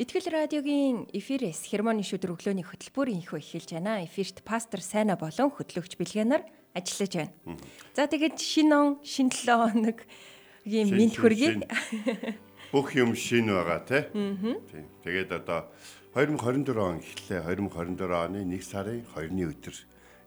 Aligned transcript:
Итгэл 0.00 0.24
радиогийн 0.32 1.04
эфирээс 1.12 1.68
хермоны 1.68 2.00
шүдэр 2.00 2.32
өглөөний 2.32 2.64
хөтөлбөр 2.64 3.12
инхөө 3.12 3.44
эхэлж 3.44 3.76
байна. 3.76 4.00
Эфирт 4.00 4.40
пастор 4.40 4.80
Сайна 4.80 5.20
болон 5.20 5.52
хөтлөгч 5.52 6.00
Билгэнаар 6.00 6.48
ажиллаж 6.72 7.12
байна. 7.12 7.60
За 7.92 8.08
тэгээд 8.08 8.40
шинэ 8.40 8.72
он, 8.72 9.04
шинэ 9.04 9.36
7 9.36 9.52
хоног 9.52 10.00
ийм 10.64 10.88
Шин, 10.88 10.96
мэд 10.96 11.12
шин. 11.12 11.60
Бүх 12.72 12.96
юм 12.96 13.12
шин 13.12 13.52
байгаа 13.52 13.84
тий. 13.84 14.08
Тийм. 14.72 14.88
Тэгээд 15.04 15.28
одоо 15.44 15.68
2024 16.16 16.72
он 16.80 17.04
эхлээ. 17.04 17.52
2024 17.52 18.16
оны 18.16 18.48
1 18.48 18.64
сарын 18.64 19.04
2-ны 19.12 19.44
өдөр 19.44 19.76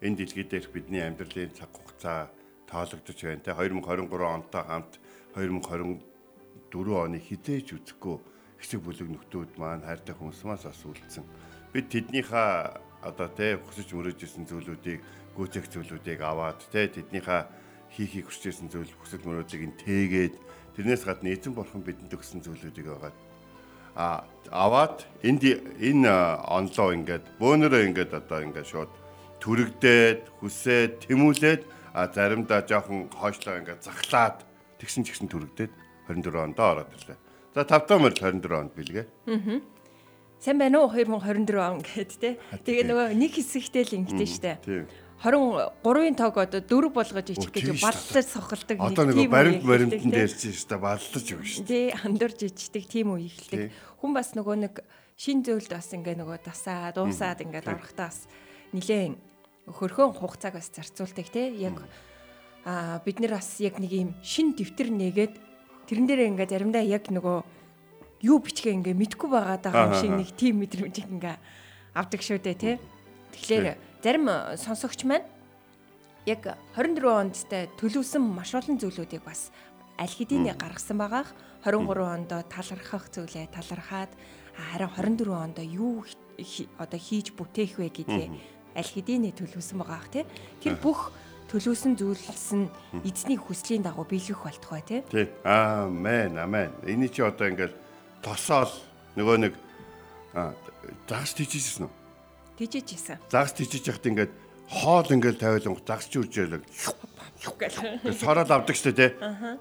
энэ 0.06 0.18
дэлхий 0.22 0.46
дээрх 0.46 0.70
бидний 0.70 1.02
амьдралын 1.02 1.58
цаг 1.58 1.74
хугацаа 1.74 2.30
тоологдож 2.70 3.18
байна 3.18 3.42
тий. 3.42 3.50
2023 3.50 4.14
онтой 4.30 4.62
хамт 4.62 5.02
2024 5.34 7.02
оны 7.02 7.18
хідээж 7.18 7.74
үзэхгүй 7.82 8.35
хэсэг 8.60 8.80
бүлэг 8.84 9.10
нөхдүүд 9.12 9.52
маань 9.60 9.86
хайртай 9.86 10.16
хүмүүсмаас 10.16 10.66
бас 10.68 10.82
үлдсэн. 10.86 11.26
Бид 11.74 11.92
тэднийхээ 11.92 12.52
одоо 13.06 13.28
тий 13.32 13.56
хүсэж 13.60 13.94
мөрөөжсэн 13.94 14.46
зүйлүүдийг 14.50 15.02
гүйцэх 15.36 15.70
зүйлүүдийг 15.70 16.20
аваад 16.24 16.60
тий 16.72 16.88
тэднийхээ 16.88 17.42
хийхийг 17.96 18.28
хүсэжсэн 18.28 18.68
зүйл 18.72 18.92
хүсэл 19.00 19.24
мөрөөдлийг 19.24 19.64
нь 19.70 19.80
тээгээд 19.80 20.36
тэрнээс 20.76 21.04
гадна 21.08 21.32
эзэн 21.32 21.54
бурхан 21.56 21.84
бидэнд 21.86 22.12
өгсөн 22.12 22.44
зүйлүүдийг 22.44 22.88
агаад 22.92 23.18
а 23.96 24.28
аваад 24.52 25.08
энд 25.24 25.44
энэ 25.80 26.12
онлоо 26.44 26.92
ингээд 26.92 27.40
бөөнөрөө 27.40 27.82
ингээд 27.88 28.12
одоо 28.12 28.40
ингээд 28.44 28.68
шууд 28.68 28.92
түрэгдээд 29.40 30.22
хүсээд 30.44 31.08
тэмүүлээд 31.08 31.62
а 31.96 32.12
заримдаа 32.12 32.68
жоохон 32.68 33.08
хойшлоо 33.08 33.56
ингээд 33.64 33.88
захлаад 33.88 34.44
тэгсэн 34.84 35.08
ч 35.08 35.16
гэсэн 35.16 35.32
түрэгдээд 35.32 35.72
24 36.12 36.44
онд 36.44 36.60
ороод 36.60 36.92
ирлээ. 36.92 37.20
За 37.56 37.64
5 37.64 37.88
дахь 37.88 38.02
мөрөл 38.04 38.20
24 38.20 38.60
онд 38.60 38.74
билгээ. 38.76 39.06
Сайн 40.44 40.60
байна 40.60 40.84
уу 40.84 40.92
2024 40.92 41.56
он 41.64 41.80
гэд 41.80 42.12
те. 42.20 42.36
Тэгээ 42.68 42.84
нөгөө 42.92 43.16
нэг 43.16 43.32
хэсэгтэй 43.40 43.84
л 43.88 43.96
ингэдэж 44.04 44.30
штэ. 44.36 44.60
Тийм. 44.60 44.86
23-ын 45.24 46.16
тоог 46.20 46.36
одоо 46.44 46.60
дөрв 46.60 46.92
болгож 46.92 47.32
ичих 47.32 47.48
гэж 47.56 47.80
баллаж 47.80 48.28
сохолдог 48.28 48.78
Одоо 48.84 49.08
нэг 49.08 49.16
тийм 49.16 49.32
баримт 49.32 49.64
үе 49.64 49.70
баримтанд 49.72 50.04
эхэлдэг, 50.04 50.12
те. 50.12 50.28
ярьж 50.28 50.60
штэ 50.60 50.76
баллаж 50.76 51.26
өгнө 51.32 51.48
штэ. 51.48 51.64
Тий, 51.64 51.88
андуурж 51.96 52.40
ичдэг 52.44 52.84
тийм 52.92 53.16
үе 53.16 53.24
Тий. 53.24 53.32
эхэлдэг. 53.32 53.60
Хүн 54.04 54.12
бас 54.12 54.36
нөгөө 54.36 54.56
нэг 54.60 54.74
шин 55.16 55.40
зөвлөлд 55.48 55.72
бас 55.72 55.90
ингээ 55.96 56.20
нөгөө 56.20 56.38
дасаа, 56.44 56.92
дуусаад 56.92 57.40
ингээд 57.48 57.72
орохтаа 57.72 58.12
бас 58.12 58.28
нилээн 58.76 59.16
хөрхөн 59.72 60.12
хугацааг 60.20 60.60
бас 60.60 60.68
зарцуулдаг 60.76 61.32
те. 61.32 61.48
Яг 61.64 61.80
аа 62.68 63.00
бид 63.00 63.24
нар 63.24 63.40
бас 63.40 63.56
яг 63.64 63.80
нэг 63.80 63.96
юм 63.96 64.12
шин 64.20 64.52
дэвтэр 64.52 64.92
нээгээд 64.92 65.34
тэрэн 65.86 66.06
дээрээ 66.10 66.30
ингээ 66.34 66.50
заримдаа 66.50 66.84
яг 66.84 67.08
нөгөө 67.10 67.38
юу 68.26 68.38
бичгээ 68.42 68.74
ингээ 68.82 68.96
мэдгүй 68.98 69.30
байгаа 69.30 69.58
даа 69.62 69.74
юм 69.90 69.94
шиг 69.98 70.12
нэг 70.14 70.30
тийм 70.34 70.62
мэдрэмж 70.66 70.96
ингээ 71.06 71.38
авдаг 71.94 72.22
шүү 72.22 72.42
дээ 72.42 72.58
те. 72.58 72.72
Тэгэхээр 73.34 73.66
зарим 74.02 74.26
э, 74.30 74.58
сонсогч 74.58 75.06
маань 75.06 75.28
яг 76.26 76.58
24 76.74 77.06
ондтай 77.06 77.70
төлөвсөн 77.78 78.24
маш 78.24 78.58
олон 78.58 78.82
зүйлүүдийг 78.82 79.22
бас 79.22 79.54
аль 80.02 80.10
хэдийн 80.10 80.50
гаргасан 80.58 80.98
байгаах 80.98 81.32
23 81.64 82.02
онд 82.02 82.32
талархах 82.50 83.10
зүйлээ 83.14 83.54
талархаад 83.54 84.12
харин 84.58 84.90
24 84.90 85.32
онд 85.32 85.58
юу 85.62 86.04
одоо 86.78 87.00
хийж 87.00 87.32
бүтээх 87.38 87.80
вэ 87.80 87.90
гэдгээ 87.94 88.30
аль 88.76 88.92
хэдийн 88.92 89.32
төлөвсөн 89.32 89.80
байгаах 89.80 90.10
тий. 90.12 90.26
Тэр 90.60 90.76
бүх 90.82 91.16
төлөвсөн 91.52 91.94
зүйлс 92.00 92.48
нь 92.58 92.70
эзний 93.06 93.38
хүслийн 93.38 93.86
дагуу 93.86 94.06
биелэх 94.06 94.44
болтугай 94.44 94.82
тий 94.82 95.02
Тий. 95.10 95.30
Аамен, 95.44 96.38
амен. 96.38 96.72
Эний 96.86 97.10
чи 97.10 97.22
одоо 97.22 97.50
ингээд 97.50 97.74
тосоол 98.26 98.72
нөгөө 99.16 99.38
нэг 99.46 99.54
аа 100.34 100.54
загас 101.08 101.34
тийчихсэн 101.38 101.86
үү? 101.86 101.94
тэжээж 102.58 102.90
исэн 102.96 103.18
Загас 103.30 103.54
тийчих 103.54 103.86
яхад 103.86 104.06
ингээд 104.10 104.34
хоол 104.70 105.08
ингээд 105.12 105.38
тавилан 105.40 105.78
загас 105.86 106.10
чи 106.10 106.18
үржээлэг. 106.20 106.64
гэл 107.60 108.14
Сороод 108.16 108.50
авдаг 108.50 108.76
штэ 108.76 108.92
тий. 108.96 109.12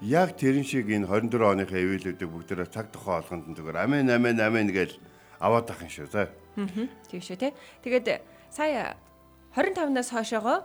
Яг 0.01 0.33
тэрэн 0.39 0.65
шиг 0.65 0.89
энэ 0.89 1.05
24 1.05 1.53
оныхаа 1.53 1.79
эвэлүүдийг 1.79 2.29
бүгдээрээ 2.29 2.69
цаг 2.73 2.89
тухайн 2.89 3.21
олгонд 3.21 3.45
нь 3.51 3.55
зүгээр 3.55 3.77
амен 3.77 4.09
амен 4.09 4.39
амен 4.41 4.67
гэж 4.73 4.97
аваад 5.37 5.69
ах 5.69 5.85
юм 5.85 5.91
шүү 5.91 6.09
заа. 6.09 6.27
тийм 6.55 7.21
шүү 7.21 7.37
тий 7.37 7.51
тэгээд 7.83 8.23
сая 8.49 8.95
25-наас 9.53 10.09
хойшоогоо 10.11 10.63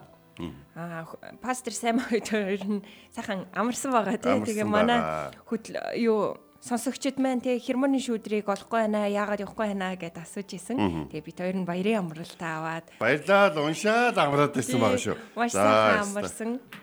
Аа 0.74 1.06
пастор 1.42 1.72
Сайм 1.72 2.00
хоёр 2.00 2.62
нь 2.64 2.82
сайхан 3.14 3.46
амарсан 3.52 3.92
байгаа 3.92 4.18
тий. 4.18 4.38
Тэгээ 4.54 4.68
манай 4.68 5.00
хөтл 5.44 5.76
юу 5.96 6.36
сонсогчд 6.60 7.16
маань 7.16 7.40
тий 7.40 7.56
хермоны 7.56 7.96
шүүдрийг 7.96 8.48
олохгүй 8.48 8.84
байна 8.84 9.08
яагаад 9.08 9.40
явахгүй 9.44 9.72
байна 9.72 9.96
гэд 9.96 10.20
асууж 10.20 10.50
исэн. 10.56 11.08
Тэгээ 11.08 11.24
бид 11.24 11.38
хоёр 11.40 11.56
нь 11.56 11.68
баярын 11.68 12.04
амралтаа 12.04 12.52
аваад 12.60 12.86
Баярлалаа 13.00 13.64
уншаад 13.64 14.16
амраад 14.20 14.52
байсан 14.52 14.80
байгаа 14.80 15.00
шүү. 15.00 15.16
Маш 15.36 15.52
сайхан 15.56 16.04
амарсан. 16.04 16.50
Тэг 16.60 16.80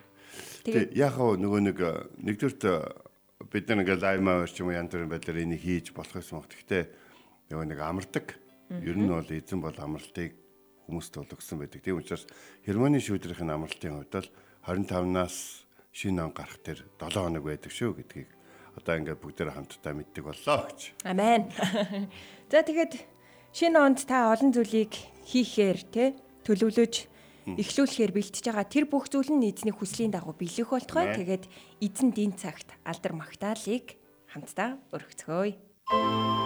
Тэгээд 0.67 0.91
яг 0.99 1.13
хөө 1.15 1.37
нөгөө 1.39 1.61
нэг 1.63 1.77
э, 1.79 1.91
нэгдүгürt 2.27 2.63
бид 3.47 3.65
нар 3.69 3.79
ингээд 3.85 4.03
лайв 4.03 4.19
маягаар 4.19 4.51
ч 4.51 4.59
юм 4.59 4.73
янз 4.73 4.91
бүрийн 4.91 5.11
байдлаар 5.13 5.43
энийг 5.45 5.61
хийж 5.63 5.95
болох 5.95 6.19
юм. 6.19 6.43
Гэхдээ 6.43 6.83
нөгөө 7.53 7.65
нэг 7.71 7.79
амардаг. 7.79 8.25
Ер 8.83 8.97
нь 8.99 9.07
бол 9.07 9.23
эзэн 9.23 9.61
бол 9.63 9.77
амралтыг 9.77 10.35
хүмүүст 10.87 11.13
бол 11.19 11.35
өгсөн 11.35 11.59
байдаг. 11.59 11.83
Тийм 11.83 11.99
учраас 11.99 12.25
Германы 12.63 13.03
шүүдрийн 13.03 13.51
амралтын 13.51 13.99
хувьд 13.99 14.13
бол 14.15 14.29
25-наас 14.65 15.67
шинэ 15.91 16.23
он 16.23 16.33
гарах 16.33 16.59
тэр 16.63 16.87
7 16.99 17.11
хоног 17.19 17.43
байдаг 17.43 17.71
шүү 17.71 17.99
гэдгийг 17.99 18.29
одоо 18.77 18.93
ингээд 18.95 19.21
бүгдээр 19.21 19.51
хамтдаа 19.51 19.93
мэддэг 19.93 20.23
боллоо 20.23 20.57
гэж. 20.69 20.79
амен. 21.03 21.49
За 22.51 22.61
тэгээд 22.61 22.93
шинэ 23.51 23.77
онд 23.81 24.05
та 24.05 24.31
олон 24.31 24.53
зүйлийг 24.53 24.93
хийхээр 25.25 25.79
тий 25.89 26.07
төлөвлөж 26.45 27.09
эхлүүлэхээр 27.57 28.11
бэлтэж 28.13 28.43
байгаа 28.45 28.67
тэр 28.67 28.85
бүх 28.85 29.09
зүйл 29.09 29.31
нь 29.33 29.47
эзний 29.49 29.73
хүслийн 29.73 30.13
дагуу 30.13 30.35
биелэх 30.37 30.69
болтгой. 30.69 31.15
Тэгээд 31.15 31.49
эзэн 31.81 32.11
дийн 32.13 32.35
цагт 32.35 32.69
алдар 32.85 33.15
магтаалыг 33.15 33.97
хамтдаа 34.29 34.77
өргөцгөөе. 34.93 36.36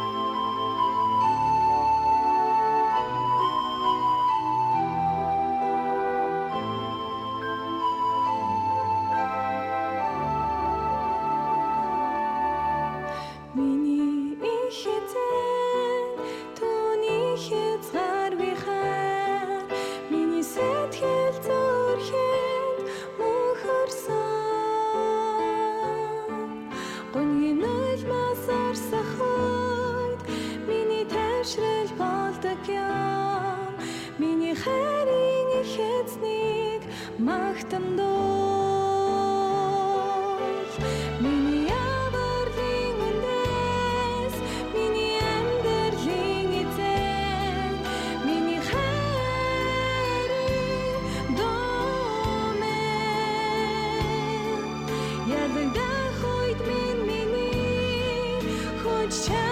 Хүч 59.11 59.27
чадал 59.27 59.50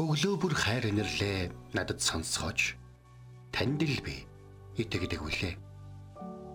Өглөө 0.00 0.34
бүр 0.42 0.54
хайр 0.58 0.90
инэрлээ 0.90 1.54
надад 1.70 2.02
сонсгооч. 2.02 2.74
Танд 3.54 3.78
л 3.86 4.02
би 4.02 4.26
итгэдэг 4.74 5.22
үлээ. 5.22 5.54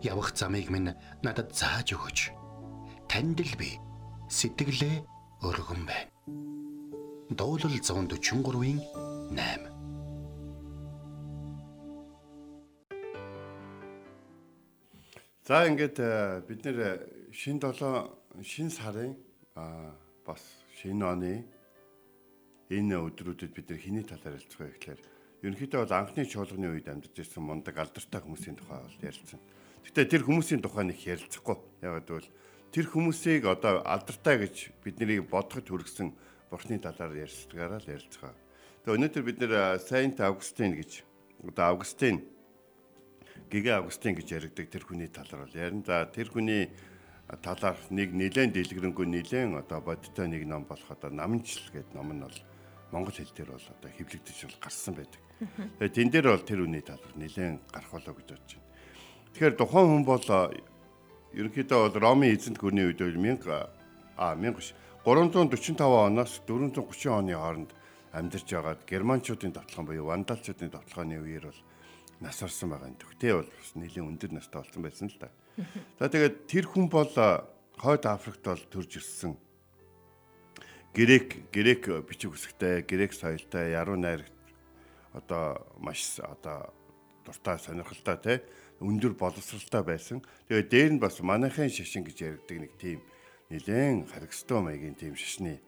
Явах 0.03 0.35
замыг 0.35 0.67
минь 0.67 0.91
надад 1.23 1.55
зааж 1.55 1.95
өгөөч. 1.95 2.35
Танд 3.07 3.39
л 3.39 3.55
би 3.55 3.79
сэтгэлээ 4.27 5.14
өргөн 5.45 5.85
байна. 5.85 6.09
Дуулал 7.29 7.73
143-ийн 7.77 8.79
8 9.33 9.75
За 15.45 15.67
ингээд 15.69 15.97
э, 16.01 16.41
бид 16.47 16.65
нэр 16.65 16.77
э, 16.81 16.91
шин 17.29 17.61
7 17.61 18.41
шин 18.41 18.73
сарын 18.73 19.13
а 19.53 19.93
бас 20.25 20.41
шинэ 20.81 21.05
оны 21.05 21.45
энэ 22.73 22.97
өдрүүдэд 22.97 23.53
бид 23.53 23.69
нар 23.69 23.77
хиний 23.77 24.01
талаар 24.01 24.41
ярилцах 24.41 24.65
вэ 24.65 24.73
гэхээр 24.73 25.01
ерөнхийдөө 25.45 25.79
бол 25.85 25.93
анхны 25.93 26.25
чуулганы 26.25 26.73
үед 26.73 26.89
амьдарч 26.89 27.21
ирсэн 27.21 27.45
мундаг 27.45 27.77
алдартай 27.77 28.21
хүмүүсийн 28.25 28.57
тухай 28.57 28.81
бол 28.81 28.97
ярилцсан. 29.05 29.39
Гэтэ 29.85 30.09
тэр 30.09 30.25
хүмүүсийн 30.25 30.65
тухай 30.65 30.89
нэг 30.89 30.97
ярилцахгүй. 30.97 31.57
Ягаад 31.85 32.09
гэвэл 32.09 32.29
тэр 32.71 32.85
хүмүүсийг 32.89 33.45
одоо 33.45 33.83
алдартай 33.83 34.41
гэж 34.41 34.55
бид 34.81 34.97
нарыг 35.01 35.29
бодоход 35.29 35.67
хүргэсэн 35.67 36.09
бурхны 36.49 36.79
талаар 36.79 37.13
ярьцгаараа 37.13 37.81
л 37.83 37.91
ярилцгаа. 37.91 38.33
Тэгээ 38.85 38.95
өнөөдөр 38.95 39.23
бид 39.25 39.37
нэр 39.41 39.81
Saint 39.81 40.17
Augustine 40.21 40.77
гэж 40.77 41.01
одоо 41.45 41.65
Августин 41.73 42.21
Гигэ 43.51 43.77
Августин 43.77 44.15
гэж 44.15 44.27
яригдаг 44.31 44.67
тэр 44.69 44.83
хүний 44.85 45.09
талаар 45.11 45.45
бол 45.45 45.55
ярина. 45.55 45.85
За 45.85 46.05
тэр 46.09 46.29
хүний 46.33 46.71
талаар 47.41 47.77
нэг 47.89 48.13
нэлээд 48.13 48.53
дэлгэрэнгүй 48.53 49.05
нэлээд 49.05 49.53
одоо 49.65 49.81
бодтой 49.81 50.27
нэг 50.29 50.45
ном 50.45 50.65
болох 50.65 50.89
одоо 50.89 51.09
намжил 51.13 51.65
гэдэг 51.73 51.93
ном 51.93 52.13
нь 52.13 52.23
бол 52.25 52.39
монгол 52.93 53.13
хэл 53.13 53.33
дээр 53.35 53.51
бол 53.53 53.67
одоо 53.69 53.91
хэвлэгдэж 53.91 54.37
бол 54.49 54.61
гарсан 54.61 54.93
байдаг. 54.97 55.21
Тэгээ 55.81 55.93
тэн 55.93 56.09
дээр 56.09 56.27
бол 56.31 56.45
тэр 56.45 56.59
үний 56.65 56.81
талаар 56.81 57.15
нэлээд 57.17 57.59
гарах 57.69 57.91
болоо 57.91 58.13
гэж 58.17 58.27
бодож 58.33 58.51
байна. 58.55 58.69
Тэгэхээр 59.33 59.55
тухайн 59.57 59.87
хүн 59.93 60.05
бол 60.05 60.25
ерөнхийдөө 61.35 61.79
бол 61.91 61.99
Ромын 61.99 62.31
эзэнт 62.31 62.57
гүрний 62.57 62.87
үед 62.87 63.03
бол 63.03 63.11
1000 63.11 63.51
а 64.15 64.35
1000 64.39 64.55
биш 64.55 64.71
345 65.03 65.83
оноос 65.83 66.41
430 66.47 67.11
оны 67.11 67.35
хооронд 67.35 67.71
амьдарч 68.15 68.47
байгаад 68.47 68.87
германчуудын 68.87 69.51
тоглоом 69.51 69.85
буюу 69.85 70.07
вандалчуудын 70.07 70.71
тоглооны 70.71 71.19
үеэр 71.19 71.51
бол 71.51 71.61
нас 72.23 72.39
орсон 72.39 72.71
байгаа 72.71 72.87
юм. 72.87 72.95
Тэгтээ 72.95 73.33
бол 73.35 73.51
бас 73.51 73.71
нэлийн 73.75 74.07
өндөр 74.07 74.31
настай 74.31 74.63
болсон 74.63 74.81
байсан 74.81 75.11
л 75.11 75.19
да. 75.19 75.29
За 75.99 76.07
тэгээд 76.07 76.47
тэр 76.47 76.65
хүн 76.71 76.87
бол 76.87 77.11
хойд 77.11 78.03
Африкт 78.07 78.47
бол 78.47 78.63
төрж 78.71 79.03
ирсэн. 79.03 79.35
Грек 80.95 81.51
грек 81.51 81.91
бичиг 82.07 82.31
үсгтэй, 82.31 82.87
грек 82.87 83.11
соёлтой, 83.11 83.75
яруу 83.75 83.99
найрагт 83.99 84.31
одоо 85.11 85.67
маш 85.77 86.19
одоо 86.23 86.71
дуртай 87.25 87.59
сонирхолтой 87.59 88.17
те 88.23 88.43
өндөр 88.81 89.15
боловсралтай 89.15 89.83
байсан. 89.83 90.19
Тэгээд 90.49 90.69
дээр 90.69 90.91
нь 90.95 91.03
бас 91.03 91.19
манайхын 91.23 91.71
шашин 91.71 92.03
гэж 92.03 92.17
яригдаг 92.21 92.57
нэг 92.59 92.73
тийм 92.75 92.99
нэлээд 93.49 94.11
харгастай 94.11 94.59
маягийн 94.59 94.95
тийм 94.95 95.15
шашны 95.15 95.61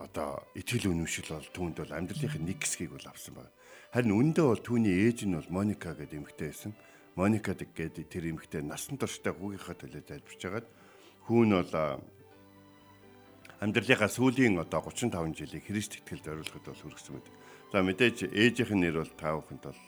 одоо 0.00 0.42
итгэл 0.56 0.90
үнэмшил 0.92 1.28
бол 1.32 1.48
түүнд 1.52 1.76
бол 1.80 1.92
амьдралынхын 1.92 2.44
нэг 2.44 2.58
хэсгийг 2.64 2.92
бол 2.96 3.06
авсан 3.08 3.36
байна. 3.36 3.52
Харин 3.92 4.16
үндэ 4.16 4.42
бол 4.42 4.60
түүний 4.60 4.96
ээж 5.08 5.28
нь 5.28 5.36
бол 5.36 5.48
Моника 5.52 5.92
гэдэг 5.92 6.18
эмэгтэй 6.18 6.48
байсан. 6.48 6.72
Моника 7.16 7.52
гэдэг 7.52 8.06
тэр 8.08 8.32
эмэгтэй 8.32 8.62
насан 8.64 8.96
туршдаа 8.96 9.36
хүүгийнхаа 9.36 9.76
төлөө 9.76 10.02
залбирч 10.08 10.40
хагаад 10.40 10.66
хүүн 11.28 11.50
бол 11.52 11.72
а, 11.76 12.00
амьдралынхаа 13.60 14.08
сүүлийн 14.08 14.56
одоо 14.56 14.80
35 14.88 15.36
жилийг 15.36 15.64
Христ 15.68 16.00
итгэлд 16.00 16.24
зориулахад 16.24 16.64
бол 16.64 16.80
хүргэсэн 16.80 17.12
байдаг. 17.18 17.34
За 17.70 17.84
мэдээж 17.84 18.16
ээжийнх 18.32 18.72
нь 18.72 18.82
нэр 18.88 19.04
бол 19.04 19.12
та 19.20 19.36
бүхэнд 19.36 19.64
бол 19.68 19.80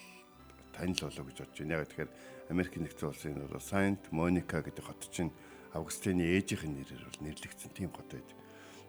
танил 0.73 0.99
болоо 0.99 1.25
гэж 1.29 1.37
бодож 1.39 1.59
байна. 1.61 1.77
Яг 1.79 1.89
тэгэхээр 1.89 2.11
Америк 2.51 2.75
нэгдсэн 2.77 3.09
улсын 3.09 3.39
бол 3.47 3.61
Saint 3.61 4.03
Monica 4.11 4.59
гэдэг 4.65 4.85
хот 4.85 5.07
чинь 5.13 5.33
Августины 5.73 6.25
ээжийнх 6.37 6.65
нь 6.69 6.77
нэрээр 6.83 7.05
бол 7.07 7.21
нэрлэгдсэн 7.25 7.71
тийм 7.73 7.93
хот 7.93 8.09
байдаг. 8.13 8.37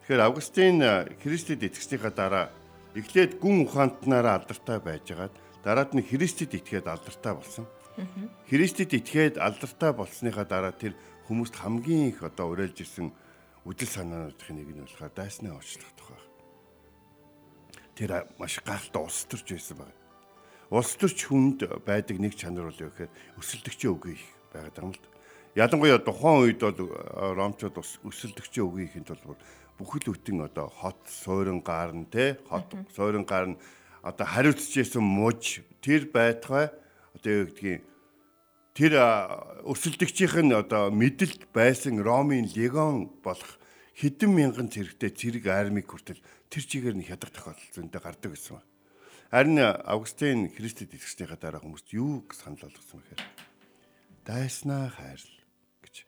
Тэгэхээр 0.04 0.26
Августин 0.28 0.78
Христэд 1.24 1.64
итгэснийхаа 1.64 2.12
дараа 2.12 2.46
эхлээд 2.92 3.40
гүн 3.40 3.64
ухаантнаараа 3.64 4.44
алдартай 4.44 4.80
байжгаад 4.84 5.34
дараад 5.64 5.96
нь 5.96 6.04
Христэд 6.04 6.52
итгээд 6.60 6.92
алдартай 6.92 7.34
болсон. 7.34 7.66
Христэд 8.52 8.92
итгээд 9.00 9.40
алдартай 9.40 9.92
болсныхаа 9.96 10.44
дараа 10.44 10.76
тэр 10.76 10.94
хүмүүст 11.32 11.56
хамгийн 11.56 12.12
их 12.12 12.20
одоо 12.20 12.52
уриалж 12.52 12.84
ирсэн 12.84 13.16
үдэл 13.64 13.88
санаануудын 13.88 14.60
нэг 14.60 14.70
нь 14.76 14.84
болохоор 14.84 15.14
дайсны 15.16 15.56
уучлах 15.56 15.94
тухай. 15.96 16.20
Тэр 17.96 18.28
маш 18.36 18.60
гахалтай 18.60 19.02
улс 19.02 19.24
төрч 19.24 19.56
байсан 19.56 19.78
байна. 19.80 20.03
Улс 20.74 20.98
төрч 20.98 21.30
хүнд 21.30 21.70
байдаг 21.86 22.18
нэг 22.18 22.34
чанар 22.34 22.74
бол 22.74 22.82
юу 22.82 22.90
гэхээр 22.90 23.38
өсөлтөгчийн 23.38 23.94
үгүй 23.94 24.18
их 24.18 24.26
байгаад 24.50 24.74
байгаа 24.74 24.90
юм 24.90 24.94
л 24.98 25.02
да. 25.06 25.10
Ялангуяа 25.54 26.02
тухайн 26.02 26.50
үед 26.50 26.62
бол 26.66 26.90
э, 26.90 26.98
ромчууд 27.38 27.78
ус 27.78 28.02
өсөлтөгчийн 28.02 28.66
үгүй 28.66 28.90
ихэнд 28.90 29.14
бол 29.22 29.38
бүхэл 29.78 30.18
бүтэн 30.18 30.50
одоо 30.50 30.74
хот 30.74 30.98
суурин 31.06 31.62
гарн 31.62 32.10
те 32.10 32.42
хот 32.50 32.74
суурин 32.98 33.22
гарн 33.22 33.62
одоо 34.02 34.26
хариуцж 34.26 34.74
исэн 34.74 35.06
муж 35.06 35.62
тэр 35.78 36.10
байтугай 36.10 36.74
одоо 37.14 37.30
юу 37.30 37.46
гэдгийг 37.54 37.86
тэр 38.74 38.92
а, 38.98 39.62
өсөлтөгчийнх 39.70 40.42
нь 40.42 40.58
одоо 40.58 40.90
мэдлэлд 40.90 41.54
байсан 41.54 42.02
Ромын 42.02 42.50
легион 42.50 43.14
болох 43.22 43.62
хэдэн 43.94 44.34
мянган 44.34 44.74
зэрэгтэй 44.74 45.14
зэрэг 45.14 45.46
армиг 45.54 45.86
хүртэл 45.86 46.18
тэр 46.50 46.64
чигээр 46.66 46.98
нь 46.98 47.06
хядах 47.06 47.30
тохиолдол 47.30 47.70
зөндөө 47.78 48.02
гардаг 48.02 48.34
гэсэн 48.34 48.58
ба. 48.58 48.66
Харин 49.34 49.58
Августин 49.58 50.46
Христэд 50.46 50.94
итгэснийхаа 50.94 51.42
дараа 51.42 51.58
хүмүүст 51.66 51.90
юу 51.98 52.22
гэж 52.30 52.38
санал 52.38 52.70
болгосон 52.70 53.02
бэхээр 53.02 53.22
дайснаа 54.30 54.94
хайрл 54.94 55.34
гэж. 55.82 56.06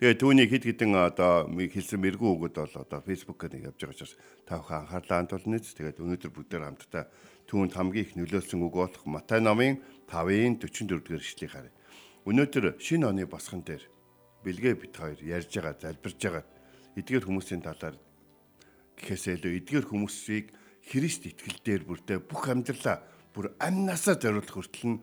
Тэгээ 0.00 0.16
түүний 0.16 0.48
хэд 0.48 0.72
хэдэн 0.72 0.96
одоо 0.96 1.52
хэлсэн 1.52 2.00
мэрэгүү 2.00 2.30
өгöd 2.32 2.56
бол 2.56 2.76
одоо 2.80 3.00
фэйсбүүкээр 3.04 3.52
нэг 3.52 3.76
явж 3.76 3.76
байгаа 3.76 3.92
учраас 3.92 4.16
та 4.48 4.56
бүхэн 4.56 4.80
анхаарлаа 4.88 5.18
хандуулна. 5.20 5.60
Тэгээд 5.60 6.00
өнөөдөр 6.00 6.32
бүгдээр 6.32 6.64
хамтдаа 6.64 7.04
түүнд 7.44 7.72
хамгийн 7.76 8.04
их 8.08 8.16
нөлөөлсөн 8.16 8.64
үг 8.64 8.72
болох 8.72 9.04
Матай 9.04 9.44
номын 9.44 9.84
5-ын 10.08 10.64
44 10.64 10.96
дугаар 10.96 11.20
ишлэгийг 11.20 11.52
харъя. 11.52 11.76
Өнөөдөр 12.24 12.80
шинэ 12.80 13.04
оны 13.04 13.28
босгон 13.28 13.68
дээр 13.68 13.84
бэлгээ 14.40 14.74
бит 14.80 14.96
хоёр 14.96 15.20
ярьж 15.20 15.60
байгаа, 15.60 15.76
залбирж 15.76 16.16
байгаа 16.24 16.44
эдгээр 16.96 17.28
хүмүүсийн 17.28 17.60
талаар 17.60 18.00
гэхээсээ 18.96 19.44
илүү 19.44 19.52
эдгээр 19.60 19.86
хүмүүсийг 19.92 20.56
Христ 20.88 21.26
итгэл 21.26 21.58
дээр 21.62 21.82
бүрдээ 21.86 22.18
бүх 22.22 22.48
амьдралаа 22.50 23.02
бүр 23.32 23.54
амнасаа 23.58 24.18
зориулах 24.18 24.50
хүртэл 24.50 24.98
нь 24.98 25.02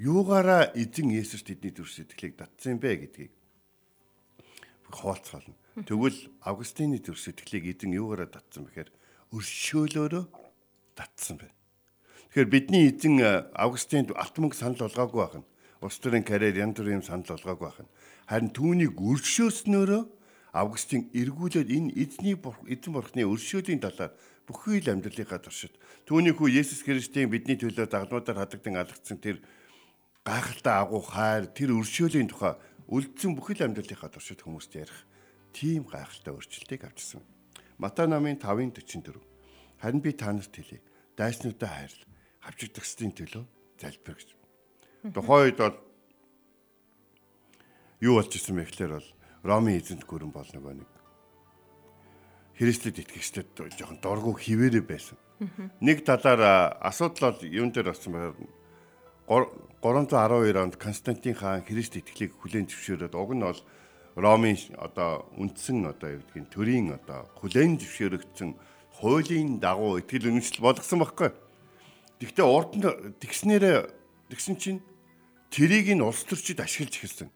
юугаараа 0.00 0.72
эзэн 0.74 1.12
Есүс 1.12 1.44
тэдний 1.44 1.72
төрс 1.72 2.00
итгэлийг 2.02 2.36
татсан 2.40 2.80
бэ 2.80 3.04
гэдгийг 3.04 3.32
хуваалцгаална. 4.90 5.54
Тэгвэл 5.86 6.18
Августины 6.42 6.98
төрс 6.98 7.30
итгэлийг 7.30 7.76
эзэн 7.76 7.94
юугаараа 7.94 8.26
татсан 8.26 8.66
бэхээр 8.66 8.90
өршөөлөөрөө 9.32 10.24
татсан 10.98 11.36
байна. 11.38 11.56
Тэгэхээр 12.34 12.48
бидний 12.50 12.84
эзэн 12.90 13.14
э, 13.22 13.46
Августинд 13.54 14.10
алт 14.16 14.36
мөнгө 14.36 14.58
санал 14.58 14.82
болгоогүй 14.82 15.20
байх 15.20 15.36
нь. 15.38 15.48
Улс 15.80 15.96
төрийн 16.02 16.26
карьер 16.26 16.58
янз 16.58 16.76
бүрийн 16.76 17.06
санал 17.06 17.26
болгоогүй 17.26 17.66
байх 17.70 17.80
нь. 17.86 17.92
Харин 18.26 18.50
түүнийг 18.50 18.98
өршөөснөөрөө 18.98 20.02
Августин 20.52 21.10
эргүүлээд 21.14 21.70
энэ 21.70 21.94
эзний 21.94 22.34
эзэн 22.34 22.92
бурхны 22.92 23.22
өршөөлийн 23.26 23.80
талаар 23.82 24.14
бүхий 24.46 24.82
л 24.82 24.90
амьдралынхаа 24.90 25.38
туршид 25.38 25.74
түүний 26.06 26.34
хүү 26.34 26.58
Есүс 26.58 26.82
Христийн 26.82 27.30
бидний 27.30 27.54
төлөө 27.54 27.86
дагалмуудаар 27.86 28.42
хадагдан 28.42 28.82
алгацсан 28.82 29.22
тэр 29.22 29.38
гайхалтай 30.26 30.74
агуу 30.74 31.02
хайр 31.06 31.46
тэр 31.54 31.78
өршөөлийн 31.78 32.26
тухай 32.26 32.58
үлдсэн 32.90 33.38
бүхэл 33.38 33.70
амьдралынхаа 33.70 34.10
туршид 34.10 34.42
хүмүүст 34.42 34.74
ярих 34.74 34.98
тийм 35.54 35.86
гайхалтай 35.86 36.34
өөрчлөлтийг 36.34 36.82
авчирсан. 36.82 37.22
Матай 37.78 38.10
намын 38.10 38.36
5:44 38.42 39.30
Харин 39.80 40.00
би 40.00 40.12
та 40.12 40.32
нарт 40.32 40.52
хэлье. 40.52 40.82
Дайснуудаа 41.16 41.68
хайрл. 41.68 42.04
Хавчигдахсдын 42.44 43.12
төлөө 43.16 43.44
залбир 43.80 44.16
гэж. 44.16 44.28
Тухайн 45.16 45.44
үед 45.48 45.56
бол 45.56 45.76
юу 48.04 48.20
болж 48.20 48.32
исэн 48.36 48.60
бэ 48.60 48.68
гэхээр 48.68 48.92
бол 49.00 49.08
Ромын 49.42 49.80
эзэнт 49.80 50.04
гүрэн 50.04 50.32
бол 50.32 50.48
нөгөө 50.52 50.74
нэг 50.80 50.90
Христэд 52.60 53.00
итгэгчдэд 53.00 53.56
жоохон 53.56 53.98
доргу 54.04 54.36
хിവэрэ 54.36 54.84
байсан. 54.84 55.16
Нэг 55.80 56.04
талаар 56.04 56.76
асуудал 56.84 57.32
бол 57.32 57.40
юун 57.48 57.72
дээр 57.72 57.88
болсон 57.88 58.12
байгаад 58.12 58.36
312 59.80 60.60
онд 60.60 60.76
Константин 60.76 61.32
хаан 61.32 61.64
Христ 61.64 61.96
итгэлийг 61.96 62.36
хүлээн 62.36 62.68
зөвшөөрөөд 62.68 63.16
уг 63.16 63.32
нь 63.32 63.40
бол 63.40 63.60
Ромын 64.20 64.60
одоо 64.76 65.32
үндсэн 65.40 65.88
одоо 65.88 66.20
юу 66.20 66.20
гэдгийг 66.20 66.52
төрийн 66.52 66.92
одоо 67.00 67.24
хүлээн 67.40 67.80
зөвшөөрөгдсөн 67.80 68.52
хуулийн 69.00 69.56
дагуу 69.56 69.96
итгэл 69.96 70.28
үнэмшил 70.28 70.60
болгосон 70.60 71.00
байхгүй. 71.00 71.32
Гэхдээ 72.20 72.44
урд 72.44 72.76
нь 72.76 72.84
тэгснээрээ 73.24 73.88
тэгсэн 74.28 74.60
чинь 74.60 74.84
тэрийг 75.48 75.88
нь 75.96 76.04
улс 76.04 76.28
төрчид 76.28 76.60
ашиглаж 76.60 77.00
эхэлсэн. 77.00 77.32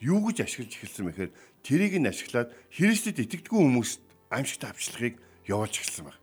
Юу 0.00 0.24
гэж 0.24 0.48
ашиглаж 0.48 0.72
эхэлсэн 0.80 1.04
мэхээр 1.06 1.30
тэрийг 1.60 1.94
нь 2.00 2.08
ашиглаад 2.08 2.48
Христэд 2.72 3.20
итгэдэггүй 3.20 3.60
хүмүүст 3.60 4.00
аимшигт 4.32 4.64
авчлахыг 4.64 5.20
явуулж 5.44 5.74
эхэлсэн 5.76 6.04
баг. 6.08 6.16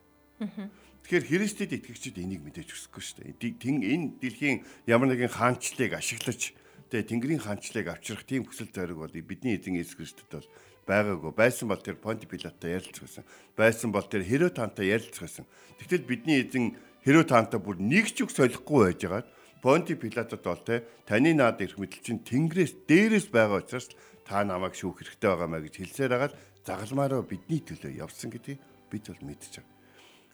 Тэгэхээр 1.05 1.29
Христэд 1.29 1.71
итгэгчид 1.77 2.17
энийг 2.17 2.41
мэдээж 2.41 2.73
өсөхгүй 2.73 3.03
шүү 3.05 3.37
дээ. 3.37 3.53
Тин 3.61 3.85
энэ 3.85 4.17
дэлхийн 4.17 4.65
ямар 4.89 5.13
нэгэн 5.13 5.29
хаанчлалыг 5.29 5.93
ашиглаж 5.93 6.57
тэгээ 6.89 7.05
Тэнгэрийн 7.05 7.43
хаанчлалыг 7.45 7.87
авчрах 7.93 8.25
тийм 8.25 8.49
хүсэл 8.49 8.73
зориг 8.73 8.97
бол 8.97 9.13
бидний 9.13 9.55
эзэн 9.55 9.77
Иесус 9.77 9.95
Христэд 9.95 10.27
бол 10.33 10.49
байгаагүй. 10.89 11.31
Байсан 11.37 11.69
бол 11.69 11.79
тэр 11.79 12.01
Понти 12.01 12.25
Пилаттай 12.25 12.79
ярилцах 12.79 13.05
байсан. 13.05 13.23
Байсан 13.53 13.89
бол 13.93 14.07
тэр 14.07 14.23
Херод 14.25 14.57
хаантай 14.57 14.89
ярилцах 14.89 15.27
байсан. 15.27 15.45
Тэгтэл 15.79 16.07
бидний 16.07 16.41
эзэн 16.41 16.73
Херод 17.03 17.29
хаантай 17.29 17.59
бүр 17.59 17.77
нэг 17.77 18.09
ч 18.11 18.23
үг 18.23 18.31
солихгүй 18.31 18.91
байжгаад 18.95 19.27
Понти 19.61 19.95
Пилатад 19.95 20.43
бол 20.43 20.61
те 20.61 20.83
таны 21.07 21.33
наад 21.33 21.61
ирэх 21.61 21.77
мэдл 21.81 22.01
чинь 22.03 22.21
Тэнгэрээс 22.21 22.85
дээрээс 22.85 23.27
байгаа 23.33 23.63
учраас 23.65 23.89
та 24.27 24.43
намайг 24.43 24.77
шүүх 24.77 25.01
хэрэгтэй 25.01 25.29
байгаа 25.29 25.49
маа 25.49 25.63
гэж 25.65 25.75
хэлсээр 25.81 26.13
хагаад 26.13 26.33
загалмаараа 26.67 27.21
бидний 27.23 27.61
төлөө 27.63 27.97
явсан 28.03 28.29
гэдгийг 28.29 28.59
бид 28.91 29.05
бол 29.07 29.23
мэдчихэв. 29.25 29.65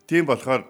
Тийм 0.10 0.26
болохоор 0.28 0.64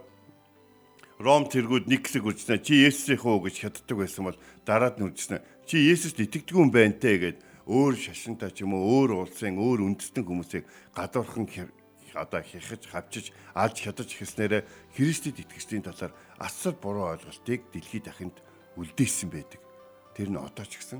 Ром 1.23 1.47
тэргүүд 1.47 1.87
нэг 1.87 2.09
хэсэг 2.09 2.25
үржснэ. 2.25 2.59
Чи 2.65 2.83
Есүсийн 2.83 3.21
хөө 3.21 3.47
гэж 3.47 3.55
хятаддаг 3.63 3.97
байсан 4.01 4.23
бол 4.27 4.37
дараад 4.65 4.97
нь 4.99 5.07
үржснэ. 5.07 5.39
Чи 5.63 5.79
Есүст 5.79 6.19
итгэдэггүй 6.19 6.59
юм 6.59 6.73
байна 6.73 6.97
те 6.99 7.15
гэд 7.21 7.37
өөр 7.69 7.95
шашинтай 7.95 8.51
ч 8.51 8.67
юм 8.67 8.75
уу 8.75 9.07
өөр 9.07 9.23
улсын 9.23 9.55
өөр 9.55 9.87
үндэстэн 9.87 10.25
хүмүүсийг 10.25 10.67
гадуурхан 10.91 11.47
одоо 12.13 12.41
хяхаж 12.43 12.83
хавчиж 12.91 13.31
алж 13.55 13.77
хядаж 13.79 14.09
эхэлснээр 14.11 14.67
Христэд 14.93 15.41
итгэжтийн 15.41 15.85
талаар 15.85 16.13
асар 16.43 16.75
буруу 16.75 17.15
ойлголтыг 17.15 17.71
дэлхийд 17.71 18.05
дахинд 18.11 18.37
үлдээсэн 18.75 19.31
байдаг. 19.31 19.61
Тэр 20.11 20.29
нь 20.35 20.37
одоо 20.37 20.65
ч 20.67 20.83
гэсэн 20.83 20.99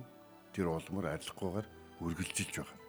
тэр 0.56 0.72
улмаар 0.72 1.20
арилахгүйгээр 1.20 1.68
үргэлжилж 2.00 2.54
байгаа. 2.64 2.80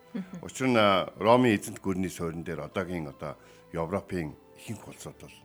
Учир 0.46 0.70
нь 0.70 0.78
а, 0.78 1.10
Ромын 1.18 1.58
эзэнт 1.58 1.82
гүрний 1.82 2.12
суурин 2.12 2.46
дээр 2.46 2.70
одоогийн 2.70 3.10
одоо 3.10 3.34
Европын 3.74 4.38
ихэнх 4.54 4.86
улсууд 4.86 5.18
бол 5.18 5.36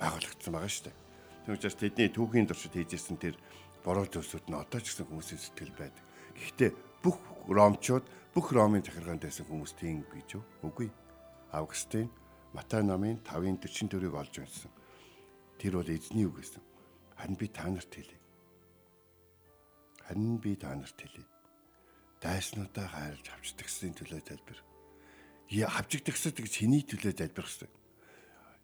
байгуулагдсан 0.00 0.52
байгаа 0.56 0.72
шүү 0.72 0.84
дээ. 0.88 0.96
Тийм 1.44 1.52
учраас 1.60 1.76
тэдний 1.76 2.08
түүхийн 2.08 2.48
туршид 2.48 2.72
хийжсэн 2.72 3.20
тэр 3.20 3.36
буруу 3.84 4.08
зүйлсүүд 4.08 4.48
нь 4.48 4.56
одоо 4.56 4.80
ч 4.80 4.96
гэсэн 4.96 5.04
хүмүүсийн 5.12 5.40
сэтгэл 5.44 5.76
байдаг. 5.76 6.04
Гэхдээ 6.40 6.70
бүх 7.04 7.20
ромчууд 7.52 8.08
бүх 8.32 8.46
ромын 8.56 8.80
захиргаанд 8.80 9.28
байсан 9.28 9.44
хүмүүс 9.44 9.76
тийм 9.76 10.08
гэж? 10.08 10.40
Үгүй. 10.64 10.88
Августин 11.52 12.08
Матай 12.54 12.86
намын 12.86 13.18
5-ын 13.26 13.58
44-ийг 13.60 14.14
олж 14.14 14.34
унсан. 14.40 14.70
Тэр 15.58 15.78
бол 15.78 15.88
эзний 15.88 16.26
үг 16.26 16.40
гэсэн. 16.40 16.62
Харин 17.16 17.36
би 17.36 17.46
та 17.48 17.68
нарт 17.68 17.94
хэлье. 17.94 18.18
Харин 20.06 20.38
би 20.38 20.56
та 20.56 20.74
нарт 20.74 20.98
хэлье. 20.98 21.24
Дайснуудаа 22.24 22.88
хайрлж 22.88 23.28
авчдагсны 23.36 23.92
төлөө 23.92 24.20
залбир. 24.24 24.58
Я 25.52 25.68
авчдагсад 25.68 26.40
гэж 26.40 26.64
хэний 26.64 26.82
төлөө 26.82 27.12
залбирх 27.12 27.52
вэ? 27.60 27.68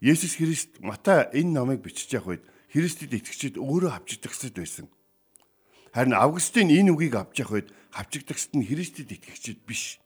Есүс 0.00 0.40
Христ 0.40 0.80
Матай 0.80 1.28
энэ 1.28 1.52
номыг 1.60 1.84
бичиж 1.84 2.08
явах 2.16 2.40
үед 2.40 2.44
Христэд 2.72 3.12
итгэгчид 3.12 3.60
өөрөө 3.60 4.00
авчдагсад 4.00 4.56
байсан. 4.56 4.88
Харин 5.92 6.16
Августин 6.16 6.72
энэ 6.72 6.88
үгийг 6.88 7.20
авч 7.20 7.44
явах 7.44 7.52
үед 7.52 7.68
авчдагсад 7.92 8.56
нь 8.56 8.64
Христэд 8.64 9.12
итгэгчид 9.12 9.60
биш. 9.68 9.99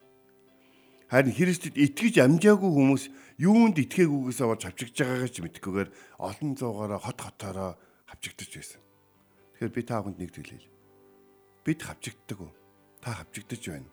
Харин 1.11 1.35
Христэд 1.37 1.77
итгэж 1.77 2.25
амжаагүй 2.25 2.71
хүмүүс 2.71 3.05
юунд 3.39 3.77
итгээгүйгээсээ 3.77 4.47
болж 4.49 4.63
авчигдж 4.65 4.97
байгаагаа 5.05 5.31
ч 5.31 5.37
мэдхгүйгээр 5.45 5.91
олон 6.19 6.51
зуугаараа 6.57 7.01
хот 7.03 7.19
хотоороо 7.21 7.73
авчигдж 8.09 8.51
байсан. 8.57 8.81
Тэгэхээр 9.55 9.75
би 9.75 9.83
та 9.85 10.01
бүхэнд 10.01 10.19
нэг 10.19 10.31
зүйлээ. 10.33 10.63
Бид 11.65 11.81
хавчигддаг 11.85 12.39
уу? 12.41 12.53
Та 13.05 13.21
хавчигдж 13.21 13.65
байна. 13.69 13.91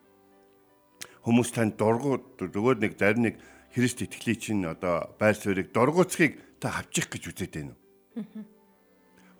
Хүмүүс 1.21 1.49
танд 1.51 1.75
дургу 1.77 2.17
зүгээр 2.39 2.79
нэг 2.79 2.93
зарим 2.97 3.27
нэг 3.27 3.35
Христ 3.71 4.03
итгэлийг 4.03 4.39
чинь 4.39 4.67
одоо 4.67 5.15
байр 5.19 5.35
суурийг 5.35 5.71
дургуцхийг 5.71 6.39
та 6.59 6.75
хавчих 6.75 7.07
гэж 7.07 7.23
үзээд 7.31 7.53
байна 7.55 7.75
уу? 7.75 7.79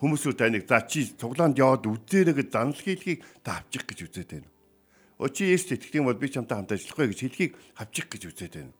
Хүмүүсүүд 0.02 0.38
таныг 0.38 0.66
за 0.66 0.82
чи 0.90 1.06
цуглаанд 1.14 1.62
яваад 1.62 1.86
үзээрэй 1.86 2.34
гэж 2.34 2.48
занал 2.50 2.74
хийлгийг 2.74 3.22
та 3.46 3.62
авчих 3.62 3.86
гэж 3.86 4.00
үзээд 4.10 4.30
байна. 4.34 4.51
Очи 5.22 5.46
Есүс 5.54 5.78
итгэх 5.78 6.02
юм 6.02 6.10
бол 6.10 6.18
би 6.18 6.34
чамтай 6.34 6.58
хамт 6.58 6.74
ажиллах 6.74 6.98
вэ 6.98 7.14
гэж 7.14 7.20
хэлхийг 7.22 7.54
авчих 7.78 8.10
гэж 8.10 8.22
үзээд 8.26 8.54
байна. 8.58 8.74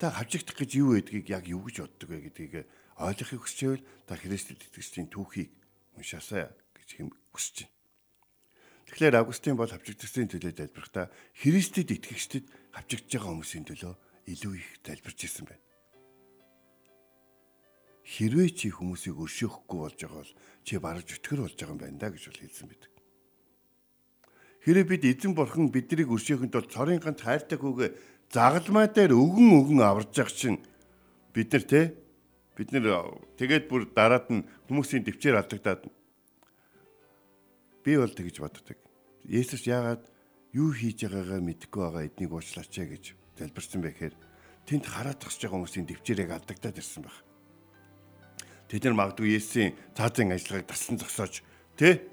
Та 0.00 0.08
хавчигдах 0.08 0.56
гэж 0.56 0.70
юу 0.80 0.96
гэдгийг 0.96 1.28
яг 1.28 1.44
юу 1.44 1.60
гэж 1.60 1.84
боддог 1.84 2.08
вэ 2.08 2.32
гэдгийг 2.32 2.64
ойлгохыг 2.96 3.44
хүсчихвэл 3.44 3.84
та 4.08 4.16
Христэд 4.16 4.64
итгэгчдийн 4.64 5.12
түүхийг 5.12 5.52
уншаасаа 6.00 6.56
гэж 6.72 6.88
хэм 6.88 7.12
хүсэж 7.36 7.68
байна. 7.68 7.74
Тэгэхээр 8.88 9.18
Августин 9.20 9.60
бол 9.60 9.68
хавчигдсан 9.68 10.32
төлөө 10.32 10.56
залбирахдаа 10.56 11.12
Христэд 11.36 11.92
итгэгчдэд 11.92 12.44
хавчигдж 12.72 13.10
байгаа 13.12 13.28
хүмүүсийн 13.36 13.68
төлөө 13.68 13.94
илүү 14.32 14.52
их 14.56 14.68
залбирч 14.88 15.20
ирсэн 15.20 15.44
байна. 15.52 15.64
Хэрвээ 18.08 18.48
чи 18.56 18.72
хүмүүсийг 18.72 19.20
өршөөхгүй 19.20 19.78
болж 19.84 20.00
байгаа 20.00 20.24
бол 20.24 20.32
чи 20.64 20.80
бараж 20.80 21.08
өтгөр 21.12 21.44
болж 21.44 21.56
байгаа 21.60 21.76
юм 21.76 21.80
байна 21.84 22.00
да 22.00 22.08
гэж 22.08 22.24
бол 22.32 22.40
хэлсэн 22.40 22.68
байдаг. 22.72 22.93
Хэрэг 24.64 24.88
бид 24.88 25.04
эзэн 25.04 25.36
бурхан 25.36 25.68
биднийг 25.68 26.08
өршөөхэд 26.08 26.52
бол 26.56 26.72
цорын 26.72 26.96
ганц 26.96 27.20
хайртай 27.20 27.60
хүүгээ 27.60 27.90
загалмай 28.32 28.88
дээр 28.88 29.12
өгөн 29.12 29.60
өгөн 29.60 29.80
аварж 29.84 30.16
явах 30.16 30.32
чинь 30.32 30.64
бид 31.36 31.52
нар 31.52 31.64
те 31.68 31.92
бид 32.56 32.72
нар 32.72 33.12
тэгээд 33.36 33.68
бүр 33.68 33.92
дараад 33.92 34.32
нь 34.32 34.48
хүмүүсийн 34.64 35.04
төвчээр 35.04 35.36
алдагдаад 35.36 35.84
би 37.84 37.92
бол 38.00 38.08
тэгж 38.08 38.40
боддог. 38.40 38.80
Есүс 39.28 39.68
яагаад 39.68 40.08
юу 40.56 40.72
хийж 40.72 41.04
байгаагаа 41.04 41.44
мэдэхгүй 41.44 41.82
байгаа 41.84 42.08
эднийг 42.08 42.32
уучлаач 42.32 42.72
гэж 42.72 43.04
залбирсан 43.36 43.84
бэ 43.84 43.92
гэхээр 43.92 44.14
тэнд 44.64 44.84
хараад 44.88 45.20
тагсж 45.20 45.44
байгаа 45.44 45.60
хүмүүсийн 45.60 45.88
төвчээрийг 45.92 46.32
алдагдаад 46.32 46.80
ирсэн 46.80 47.04
баг. 47.04 47.16
Тэд 48.72 48.88
нар 48.88 48.96
магадгүй 48.96 49.36
Есүсийн 49.36 49.76
цаазын 49.92 50.32
ажиллагааг 50.32 50.72
таслан 50.72 50.96
зогсоож 50.96 51.44
тэ 51.76 52.08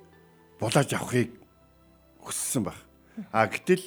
булааж 0.59 0.91
авахыг 0.99 1.40
хүссэн 2.21 2.63
баг. 2.65 2.77
А 3.31 3.47
гэтэл 3.47 3.83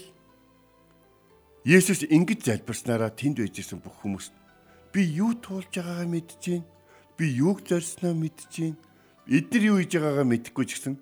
Есүс 1.64 2.04
ингэж 2.04 2.44
залбирснараа 2.44 3.08
тэнд 3.08 3.40
байжсэн 3.40 3.80
бүх 3.80 3.96
хүмүүс 4.04 4.28
би 4.92 5.00
юу 5.16 5.32
туулж 5.32 5.72
байгаагаа 5.72 6.04
мэдэж 6.12 6.42
байна. 6.44 6.68
Би 7.16 7.24
юуг 7.40 7.64
зорьсноо 7.64 8.12
мэдэж 8.12 8.52
байна. 8.60 8.78
Эдгээр 9.24 9.64
юу 9.72 9.78
хийж 9.80 9.92
байгаагаа 9.96 10.28
мэдэхгүй 10.28 10.64
ч 10.68 10.76
гэсэн 10.76 10.94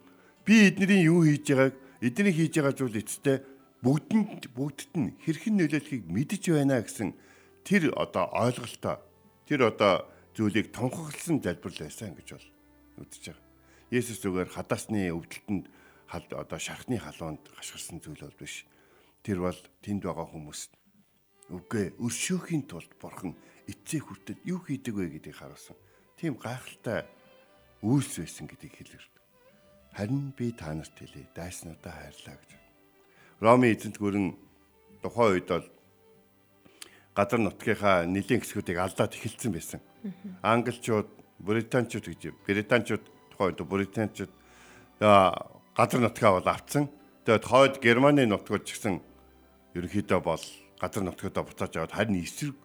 би 0.46 0.70
эднэрийн 0.70 1.10
юу 1.10 1.26
хийж 1.26 1.50
байгааг 1.50 1.74
эдний 1.98 2.34
хийж 2.34 2.54
байгаа 2.58 2.74
зүйл 2.78 3.02
эцэстээ 3.02 3.36
бүгдэнд 3.82 4.42
бүгдд 4.54 4.94
нь 4.94 5.14
хэрхэн 5.26 5.54
нөлөөлөхийг 5.58 6.06
мэдэж 6.06 6.42
байна 6.54 6.78
гэсэн 6.82 7.10
тэр 7.66 7.90
одоо 7.98 8.30
ойлголтоо 8.30 9.02
тэр 9.46 9.74
одоо 9.74 10.06
зүйлийг 10.38 10.70
тунхагласан 10.70 11.42
залбирал 11.42 11.82
байсан 11.82 12.14
гэж 12.14 12.28
бол 12.38 12.48
үзэж 13.02 13.22
байгаа. 13.34 13.46
Есүс 13.90 14.18
зүгээр 14.22 14.50
хадаасны 14.54 15.10
өвдөлтөнд 15.10 15.66
хал 16.12 16.28
одоо 16.36 16.60
шархны 16.60 17.00
халуунд 17.00 17.48
гашгирсан 17.56 18.04
зүйл 18.04 18.20
бол 18.20 18.36
биш. 18.36 18.68
Тэр 19.24 19.40
бол 19.40 19.56
тэнд 19.80 20.04
байгаа 20.04 20.28
хүмүүст 20.28 20.76
үгүй 21.48 21.96
өршөөхийн 21.96 22.68
тулд 22.68 22.92
бурхан 23.00 23.32
эцээ 23.64 24.00
хүртэл 24.04 24.44
юу 24.44 24.60
хийдэг 24.60 24.92
вэ 24.92 25.08
гэдгийг 25.16 25.40
харуулсан. 25.40 25.76
Тийм 26.20 26.36
гайхалтай 26.36 27.08
үйлс 27.80 28.20
байсан 28.20 28.46
гэдгийг 28.46 28.76
хэлэр. 28.76 29.04
Харин 29.96 30.32
би 30.36 30.52
та 30.52 30.72
нарт 30.72 30.96
хэлье. 30.96 31.28
Дайснуудаа 31.34 31.92
хайрлаа 31.92 32.36
гэж. 32.36 32.50
Роми 33.40 33.72
эзэнт 33.72 33.96
гүрэн 33.96 34.36
тухайн 35.02 35.32
үед 35.36 35.48
бол 35.48 35.66
газар 37.12 37.40
нутгийнхаа 37.40 38.06
нэлийн 38.08 38.40
хэсгүүдийг 38.40 38.78
алдаад 38.80 39.12
эхэлсэн 39.12 39.52
байсан. 39.52 39.80
Англичууд, 40.40 41.08
британчууд 41.42 42.06
гэж 42.08 42.22
британчууд 42.46 43.04
тухайн 43.34 43.52
үед 43.52 43.60
британчууд 43.60 44.32
газар 45.76 46.00
нутгаа 46.00 46.40
бол 46.40 46.48
авцсан. 46.48 46.88
Тэгээд 47.24 47.44
хойд 47.48 47.74
Германы 47.80 48.26
нутгууд 48.26 48.64
ч 48.68 48.76
гэсэн 48.76 49.00
ерөнхийдөө 49.76 50.20
бол 50.20 50.44
газар 50.80 51.02
нутгуудаа 51.02 51.44
буцааж 51.46 51.72
аваад 51.76 51.96
харин 51.96 52.20
эсрэг 52.20 52.56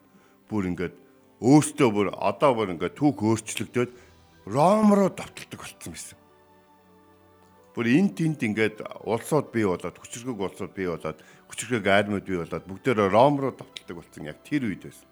бүр 0.50 0.67
ингээд 0.74 0.96
өөртөө 1.39 1.89
бүр 1.93 2.08
одоо 2.17 2.52
бүр 2.58 2.74
ингээд 2.76 2.98
түүх 2.98 3.22
өөрчлөгдөд 3.22 3.91
Ром 4.48 4.96
руу 4.96 5.12
давталдаг 5.12 5.60
болсон 5.60 5.91
байсан. 5.91 6.17
Бүр 7.76 7.86
эн 7.91 8.15
тэнд 8.15 8.41
ингээд 8.48 8.80
улсууд 9.04 9.52
бий 9.52 9.67
болоод 9.67 10.00
хүчрхэг 10.00 10.39
улсууд 10.39 10.72
бий 10.72 10.88
болоод 10.88 11.20
хүчрхэг 11.52 11.84
армид 11.84 12.24
бий 12.24 12.39
болоод 12.39 12.63
бүгдээрээ 12.63 13.12
Ром 13.12 13.36
руу 13.43 13.52
давталдаг 13.52 13.96
болсон 14.00 14.24
яг 14.24 14.39
тэр 14.48 14.72
үед 14.72 14.88
байсан. 14.88 15.08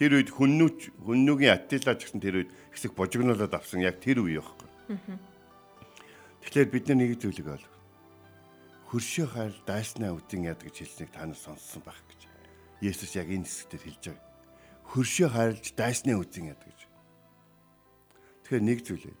Тэр 0.00 0.16
үед 0.16 0.32
хүннүүч 0.32 0.96
хүннүүгийн 0.96 1.54
Аттила 1.54 1.92
ч 1.92 2.08
гэсэн 2.08 2.24
тэр 2.24 2.40
үед 2.40 2.50
хэсэг 2.72 2.96
божигнуулаад 2.96 3.52
авсан 3.52 3.84
яг 3.84 4.00
тэр 4.00 4.24
үе 4.24 4.40
байхгүй. 4.40 4.68
Тэгэхээр 6.40 6.68
бид 6.72 6.84
нар 6.88 6.98
нэг 6.98 7.20
зүйлийг 7.20 7.48
ол. 7.52 7.66
Хөршөө 8.90 9.26
хайр 9.28 9.54
дайснаа 9.68 10.16
үдин 10.16 10.48
яд 10.48 10.64
гэж 10.64 10.82
хэлснийг 10.82 11.10
та 11.12 11.28
нар 11.28 11.38
сонссон 11.38 11.84
байх 11.84 12.00
гэж. 12.10 12.26
Есүс 12.80 13.14
яг 13.14 13.28
энэ 13.30 13.46
хэсгээр 13.46 13.84
хэлж 13.86 14.04
байгаа. 14.10 14.28
Хөршөө 14.90 15.28
хайрлж 15.30 15.66
дайсны 15.78 16.16
үдин 16.18 16.50
яд 16.50 16.62
гэж. 16.64 16.80
Тэгэхээр 18.50 18.64
нэг 18.66 18.78
зүйл 18.82 19.06
ээ. 19.06 19.18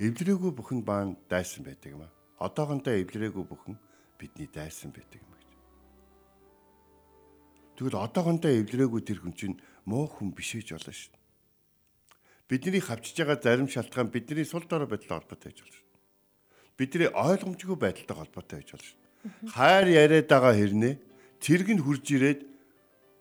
Эвлэрээгүй 0.00 0.52
бүхэн 0.54 0.80
баан 0.86 1.18
дайсан 1.26 1.66
байдаг 1.66 1.90
юм 1.90 2.06
аа. 2.06 2.14
Одоохондоо 2.38 2.94
эвлэрээгүй 2.94 3.44
бүхэн 3.44 3.76
бидний 4.14 4.48
дайсан 4.48 4.94
байдаг 4.94 5.20
юм 5.20 5.32
гэж. 5.34 5.48
Тэгвэл 7.76 7.98
одоохондоо 7.98 8.52
эвлэрээгүй 8.52 9.02
тэр 9.04 9.18
хүн 9.20 9.34
чинь 9.34 9.60
муу 9.84 10.06
хүн 10.06 10.30
биш 10.32 10.56
ээж 10.56 10.72
болно 10.72 10.94
шүү. 10.94 11.19
Бидний 12.50 12.82
хавчж 12.82 13.14
байгаа 13.14 13.38
зарим 13.38 13.68
шалтгаан 13.70 14.10
бидний 14.10 14.44
сул 14.44 14.66
дорой 14.66 14.90
байдлаа 14.90 15.22
холбоотой 15.22 15.54
байж 15.54 15.62
болно 15.62 15.70
шүү 15.70 15.86
дээ. 15.86 16.74
Бидний 16.78 17.10
ойлгомжгүй 17.14 17.78
байдалтай 17.78 18.16
холбоотой 18.18 18.58
байж 18.58 18.70
болно 18.74 18.86
шүү 18.90 18.98
дээ. 18.98 19.54
Хайр 19.54 19.86
яриад 19.86 20.26
байгаа 20.26 20.54
хэрнээ 20.58 20.94
тэрг 21.38 21.68
нь 21.70 21.84
хурж 21.86 22.06
ирээд 22.10 22.40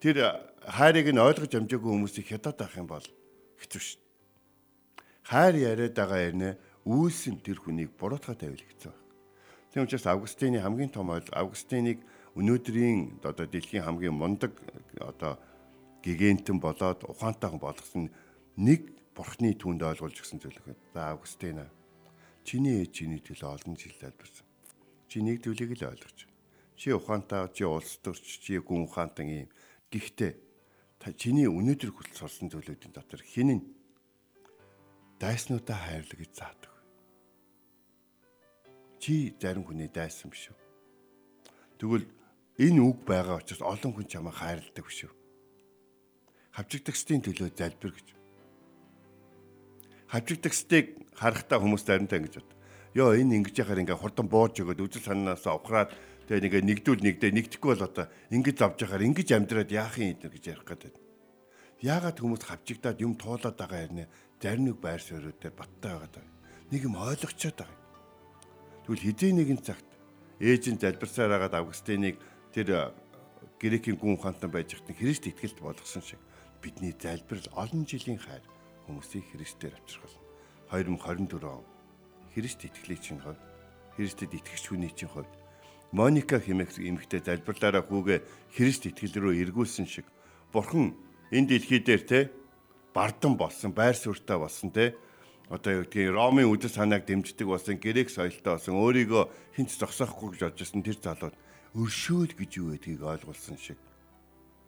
тэр 0.01 0.17
хайрыг 0.65 1.07
нь 1.13 1.21
ойлгож 1.21 1.53
амжаагүй 1.53 1.91
хүмүүсийг 1.93 2.25
хятад 2.25 2.57
авах 2.57 2.81
юм 2.81 2.89
бол 2.89 3.05
хэцүү 3.61 3.81
дээ. 3.85 4.01
Хайр 5.29 5.55
яриад 5.61 5.93
байгаа 5.93 6.19
хэрнээ 6.25 6.53
үйлс 6.89 7.21
нь 7.29 7.37
тэр 7.45 7.61
хүнийг 7.61 7.93
буруутгаа 8.01 8.33
тавил 8.33 8.65
байна. 8.65 8.97
Тийм 9.69 9.85
учраас 9.85 10.09
Августины 10.09 10.57
хамгийн 10.57 10.89
том 10.89 11.13
ойл 11.13 11.29
Августиныг 11.29 12.01
өнөөдрийн 12.33 13.21
одоо 13.21 13.45
дэлхийн 13.45 13.85
хамгийн 13.85 14.17
мундаг 14.17 14.57
одоо 14.97 15.37
гигантэн 16.01 16.57
болоод 16.57 17.05
ухаантай 17.05 17.49
хүн 17.53 17.61
болгосон 17.61 18.09
нэг 18.57 18.98
бурхны 19.19 19.51
түнд 19.51 19.83
ойлгуулж 19.83 20.15
гисэн 20.15 20.39
зүйл 20.39 20.55
өгөн. 20.63 20.79
За 20.95 21.11
Августина 21.11 21.67
чиний 22.47 22.79
ээж 22.79 23.03
чиний 23.03 23.19
төлөө 23.19 23.51
олон 23.51 23.75
жил 23.75 23.91
тайлбарсан. 23.99 24.47
Чи 25.11 25.19
нэг 25.19 25.43
зүйлийг 25.43 25.75
л 25.75 25.91
ойлгож. 25.91 26.23
Чи 26.79 26.95
ухаантай, 26.95 27.51
чи 27.51 27.67
улс 27.67 27.99
төрч, 27.99 28.39
чи 28.39 28.63
гүн 28.63 28.87
ухаантан 28.87 29.27
юм. 29.27 29.51
Гэхдээ 29.91 30.31
чиний 31.19 31.51
өнөөдөр 31.51 31.91
хүртэл 31.91 32.15
сурсан 32.15 32.47
зүйлүүдийн 32.47 32.95
дотор 32.95 33.19
хин 33.19 33.59
нь 33.59 33.63
дайснуудаа 35.19 35.75
хайрлаг 35.75 36.15
гэж 36.15 36.31
заадаг. 36.31 36.71
Чи 39.03 39.35
зарим 39.35 39.67
хүний 39.67 39.91
дайсан 39.91 40.31
биш 40.31 40.47
үү? 40.47 40.59
Тэгвэл 41.75 42.07
энэ 42.55 42.79
үг 42.79 43.03
байгаа 43.03 43.43
учраас 43.43 43.67
олон 43.67 43.91
хүн 43.91 44.07
чамайг 44.07 44.39
хайрладаг 44.39 44.85
биш 44.87 45.03
үү? 45.03 45.13
Хавчигдагчдын 46.55 47.23
төлөө 47.27 47.51
залбир 47.51 47.91
гэж. 47.91 48.18
Хавчигдагчдыг 50.09 50.85
харахтаа 51.13 51.61
хүмүүс 51.61 51.85
заримдаа 51.85 52.17
ингэж 52.17 52.35
бод. 52.41 52.51
Йоо 52.97 53.13
энэ 53.13 53.37
ингэж 53.45 53.61
яхаар 53.61 53.85
ингээ 53.85 54.01
хурдан 54.01 54.25
бууж 54.25 54.57
өгöd 54.57 54.81
үзэл 54.81 55.05
санаасаа 55.05 55.61
ухраад 55.61 55.93
тэгээ 56.25 56.65
нэг 56.65 56.81
нэгдүүл 56.81 57.05
нэгдээ 57.05 57.31
нэгдэхгүй 57.37 57.77
бол 57.77 57.85
одоо 57.85 58.05
ингэж 58.33 58.57
авч 58.65 58.89
яхаар 58.89 59.05
ингэж 59.05 59.29
амьдраад 59.37 59.69
яах 59.69 60.01
юм 60.01 60.17
гэж 60.17 60.43
ярих 60.49 60.65
гэдэг. 60.65 60.93
Яагаад 61.85 62.17
хүмүүс 62.17 62.41
хавчигдаад 62.41 62.97
юм 63.05 63.13
туулаад 63.21 63.53
байгаа 63.53 63.85
юм 63.85 64.09
зарим 64.41 64.65
нэг 64.65 64.81
байр 64.81 64.97
суурь 64.97 65.29
дээр 65.37 65.53
баттай 65.53 65.93
байгаа. 65.93 66.25
Нэг 66.73 66.81
юм 66.89 66.97
ойлгочоод 66.97 67.57
байгаа. 67.61 67.77
Тэгвэл 68.89 69.05
хэдийн 69.05 69.35
нэгэн 69.37 69.61
цагт 69.61 69.85
ээж 70.41 70.73
нь 70.73 70.81
залбирсаар 70.81 71.37
агаад 71.37 71.53
Августиныг 71.53 72.17
тэр 72.49 72.97
грекийн 73.61 74.01
гүн 74.01 74.17
ухаантан 74.17 74.49
байж 74.49 74.73
хатны 74.73 74.97
Христ 74.97 75.29
итгэлд 75.29 75.61
болгосон 75.61 76.01
шиг 76.01 76.19
бидний 76.63 76.97
залбирал 76.97 77.45
олон 77.53 77.85
жилийн 77.85 78.17
хайр 78.17 78.41
хүмүүсийг 78.89 79.29
Христээр 79.29 79.77
болно. 79.77 80.19
2024 80.73 81.45
он 81.45 81.65
Христ 82.33 82.65
итгэлийг 82.65 83.01
чинь 83.01 83.21
хувь 83.21 83.37
Христэд 83.97 84.33
итгэгч 84.33 84.65
хүний 84.69 84.93
чинь 84.93 85.09
хувь 85.09 85.29
Моника 85.91 86.37
хэмээх 86.37 86.77
эмэгтэй 86.77 87.25
залбирлаараа 87.25 87.81
хүүгээ 87.81 88.19
Христ 88.53 88.85
итгэл 88.85 89.17
рүү 89.17 89.33
эргүүлсэн 89.49 89.89
шиг 89.89 90.05
Бурхан 90.53 90.93
энэ 91.33 91.57
дэлхий 91.57 91.81
дээр 91.81 92.03
те 92.05 92.19
бардан 92.93 93.33
болсон, 93.37 93.73
байр 93.73 93.97
суурьтай 93.97 94.37
болсон 94.37 94.69
те. 94.69 94.93
Одоо 95.49 95.81
юу 95.81 95.83
гэдгийг 95.89 96.13
Ромын 96.13 96.45
үдэс 96.45 96.77
санааг 96.77 97.09
дэмждэг 97.09 97.47
болсон 97.49 97.81
грек 97.81 98.13
соёлтой 98.13 98.53
болсон 98.53 98.77
өөрийгөө 98.77 99.23
хинч 99.57 99.81
зогсоохгүй 99.81 100.37
гэж 100.37 100.41
бодож 100.45 100.61
байсан 100.61 100.85
тэр 100.85 100.97
залууд 101.01 101.35
өршөөл 101.73 102.33
гэж 102.37 102.51
юу 102.61 102.77
гэдгийг 102.77 103.01
ойлгуулсан 103.01 103.57
шиг. 103.57 103.81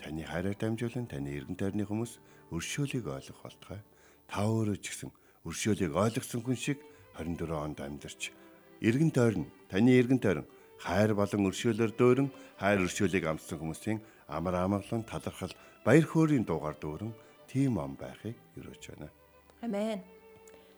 Таны 0.01 0.25
хайраар 0.25 0.57
дамжуулан 0.57 1.05
таны 1.05 1.37
эргэн 1.37 1.53
тойрны 1.53 1.85
хүмүүс 1.85 2.17
өршөөлийг 2.49 3.05
ойлгох 3.05 3.45
болтугай 3.45 3.85
та 4.31 4.47
өөрөө 4.47 4.77
ч 4.79 4.95
гэсэн 4.95 5.11
өршөөлийг 5.43 5.91
ойлгосон 5.91 6.41
хүн 6.41 6.55
шиг 6.55 6.79
24 7.19 7.51
онд 7.51 7.83
амьдарч 7.83 8.31
эргэн 8.79 9.11
тойрон 9.11 9.45
таны 9.67 9.91
эргэн 9.99 10.23
тойрон 10.23 10.47
хайр 10.79 11.11
болон 11.11 11.51
өршөөлөөр 11.51 11.91
дөөрөн 11.99 12.29
хайр 12.55 12.79
өршөөлийг 12.87 13.27
амссан 13.27 13.59
хүмүүсийн 13.59 13.99
амар 14.31 14.55
амгалан 14.63 15.03
талархал 15.03 15.51
баяр 15.83 16.05
хөөрийн 16.07 16.47
дуугаар 16.47 16.79
дөөрөн 16.79 17.11
тийм 17.51 17.75
ам 17.83 17.99
байхыг 17.99 18.39
өрөөж 18.55 18.83
байна. 18.95 19.11
Амен. 19.59 19.99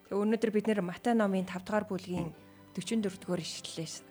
Өнөөдөр 0.09 0.51
бид 0.51 0.67
нэр 0.67 0.81
Матай 0.81 1.13
номын 1.13 1.45
5 1.45 1.61
дугаар 1.61 1.85
бүлгийн 1.85 2.33
44 2.73 3.21
дугаар 3.21 3.41
ишлэлээс 3.45 4.01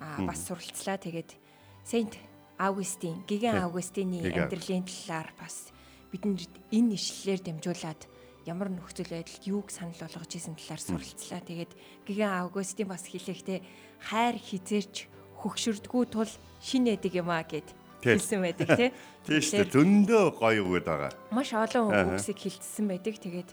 аа 0.00 0.24
бас 0.24 0.40
суралцлаа. 0.48 0.96
Тэгээд 0.96 1.36
Сент 1.84 2.16
Августин, 2.58 3.22
Гигэн 3.28 3.60
Августины 3.60 4.24
амьдралын 4.24 4.88
талаар 4.88 5.30
бас 5.36 5.70
бидэнд 6.10 6.48
энэ 6.72 6.96
ишлэлээр 6.96 7.40
дамжуулаад 7.44 8.00
ямар 8.46 8.70
нөхцөл 8.70 9.10
байдалд 9.10 9.42
юуг 9.44 9.74
санал 9.74 9.98
болгож 9.98 10.32
исэн 10.32 10.54
талаар 10.54 10.80
суралцлаа. 10.80 11.42
Тэгээд 11.42 11.72
Гигэн 12.06 12.30
Августин 12.46 12.86
бас 12.86 13.04
хэлэхдээ 13.10 13.60
хайр 14.06 14.36
хизээч 14.38 15.10
хөгшөрдгүү 15.42 16.04
тул 16.14 16.30
шинэ 16.62 16.94
эдэг 16.96 17.18
юм 17.18 17.34
аа 17.34 17.42
гэд 17.42 17.66
хэлсэн 18.06 18.40
байдаг 18.40 18.68
тий. 18.78 18.90
Тийм 19.26 19.42
шүү 19.42 19.66
дээ. 19.66 19.74
Зөндөө 19.74 20.24
гоё 20.38 20.62
өгöd 20.62 20.86
байгаа. 20.86 21.12
Маш 21.34 21.50
олон 21.50 22.14
үгсийг 22.14 22.38
хилцсэн 22.38 22.86
байдаг. 22.86 23.18
Тэгээд 23.18 23.50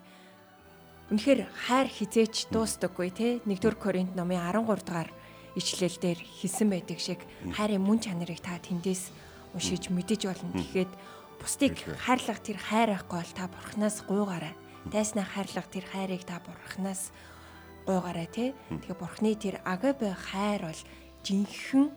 Үнэхээр 1.12 1.46
хайр 1.68 1.88
хизээч 1.92 2.48
дуустдаггүй 2.48 3.10
те 3.12 3.28
1-р 3.44 3.76
Коринт 3.76 4.16
номын 4.16 4.40
13 4.40 4.88
дугаар 4.88 5.12
ичлэл 5.54 5.98
дээр 6.00 6.18
хэлсэн 6.18 6.70
байдаг 6.72 6.98
шиг 6.98 7.20
хайрын 7.54 7.84
мөн 7.84 8.00
чанарыг 8.02 8.40
та 8.40 8.56
тэндээс 8.58 9.12
уншиж 9.54 9.92
мэдэж 9.92 10.26
болно. 10.26 10.56
Тэгэхэд 10.56 10.92
бусдыг 11.44 11.76
хайрлах 12.08 12.40
тэр 12.40 12.58
хайр 12.58 12.96
ахгүй 12.96 13.20
бол 13.20 13.34
та 13.36 13.46
бурхнаас 13.52 14.02
гуйгаарай. 14.08 14.56
Дайснаа 14.91 15.24
хайрлах 15.24 15.67
тэр 15.72 15.86
хайрыг 15.88 16.28
та 16.28 16.43
бурхнаас 16.43 17.15
гуйгаарай 17.88 18.28
те. 18.28 18.46
Тэгээ 18.67 19.00
бурхны 19.00 19.32
тэр 19.39 19.63
агабе 19.63 20.12
хайр 20.12 20.67
бол 20.67 20.82
жинхэнэ 21.24 21.91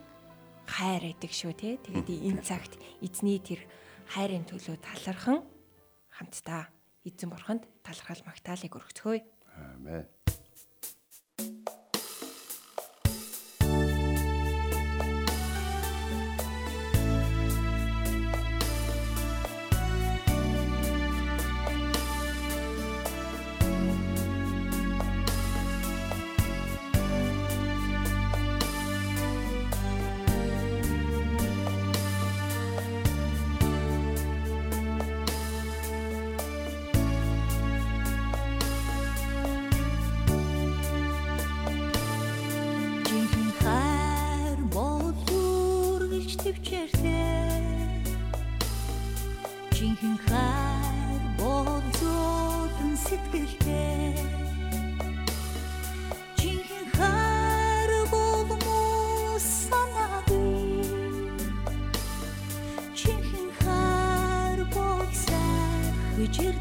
хайр 0.71 1.03
байдаг 1.11 1.33
шүү 1.35 1.53
те. 1.59 1.79
Тэгээд 1.83 2.09
энэ 2.31 2.43
цагт 2.47 2.79
эзний 3.03 3.43
тэр 3.43 3.67
хайрын 4.07 4.47
төлөө 4.47 4.79
талархан 4.79 5.43
хамтдаа 6.15 6.71
эзэн 7.03 7.31
бурханд 7.31 7.67
талархал 7.83 8.23
магтаалыг 8.23 8.73
өргөцгөөе. 8.79 9.21
Амен. 9.59 10.07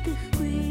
The. 0.05 0.11
chwil. 0.11 0.64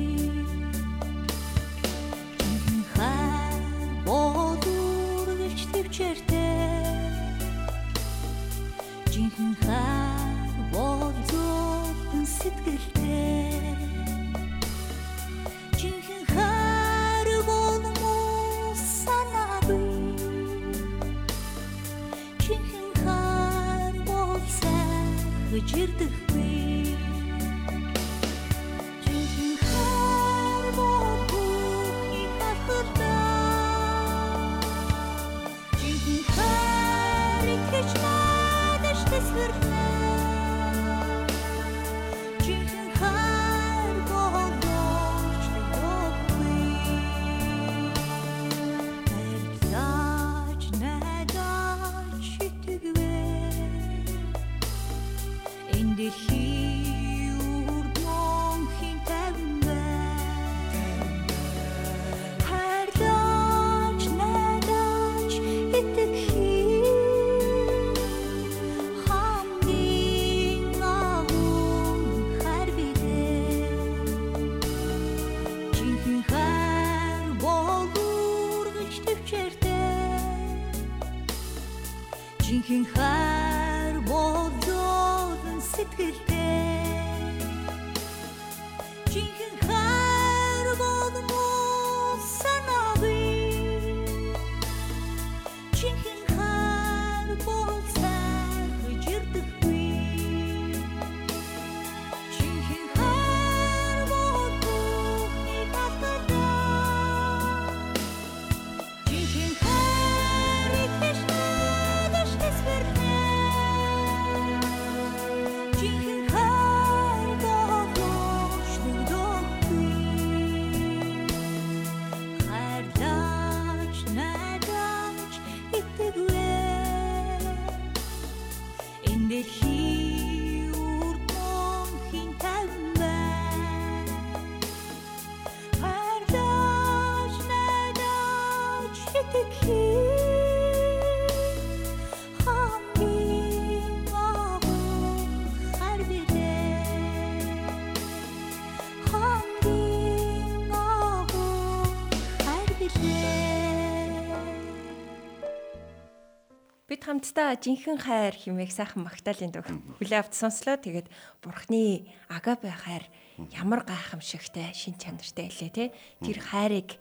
Хамтдаа 157.15 157.55
жинхэнэ 157.63 158.03
хайр 158.03 158.35
химээх 158.35 158.75
сайхан 158.75 159.07
магтаалын 159.07 159.55
дуу 159.55 159.63
хүлээ 160.03 160.19
авч 160.19 160.35
сонслоо. 160.35 160.75
Тэгээд 160.83 161.07
бурхны 161.39 162.11
агапе 162.27 162.75
хайр 162.75 163.07
ямар 163.55 163.87
гайхамшигтай 163.87 164.75
шин 164.75 164.99
чанартай 164.99 165.47
илээ 165.47 165.71
те. 165.71 165.85
Тэр 166.19 166.43
хайрыг 166.43 166.99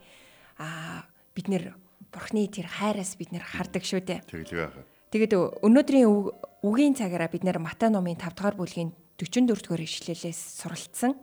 аа 0.61 1.09
бид 1.33 1.49
нэр 1.49 1.73
бурхны 2.13 2.45
тэр 2.45 2.69
хайраас 2.69 3.17
бид 3.17 3.33
нэр 3.33 3.41
хардаг 3.41 3.81
шүү 3.81 4.05
дээ. 4.05 4.21
Тэглэв 4.29 4.53
яах. 4.53 4.77
Тэгээд 5.09 5.33
өнөөдрийн 5.65 6.05
үг- 6.05 6.33
үгийн 6.61 6.93
цагаараа 6.93 7.29
бид 7.33 7.41
нэр 7.41 7.57
Матай 7.57 7.89
номын 7.89 8.13
5 8.13 8.37
дугаар 8.37 8.53
бүлгийн 8.53 8.93
44 9.17 9.65
дугаар 9.65 9.81
ишлэлээс 9.81 10.61
суралцсан. 10.61 11.17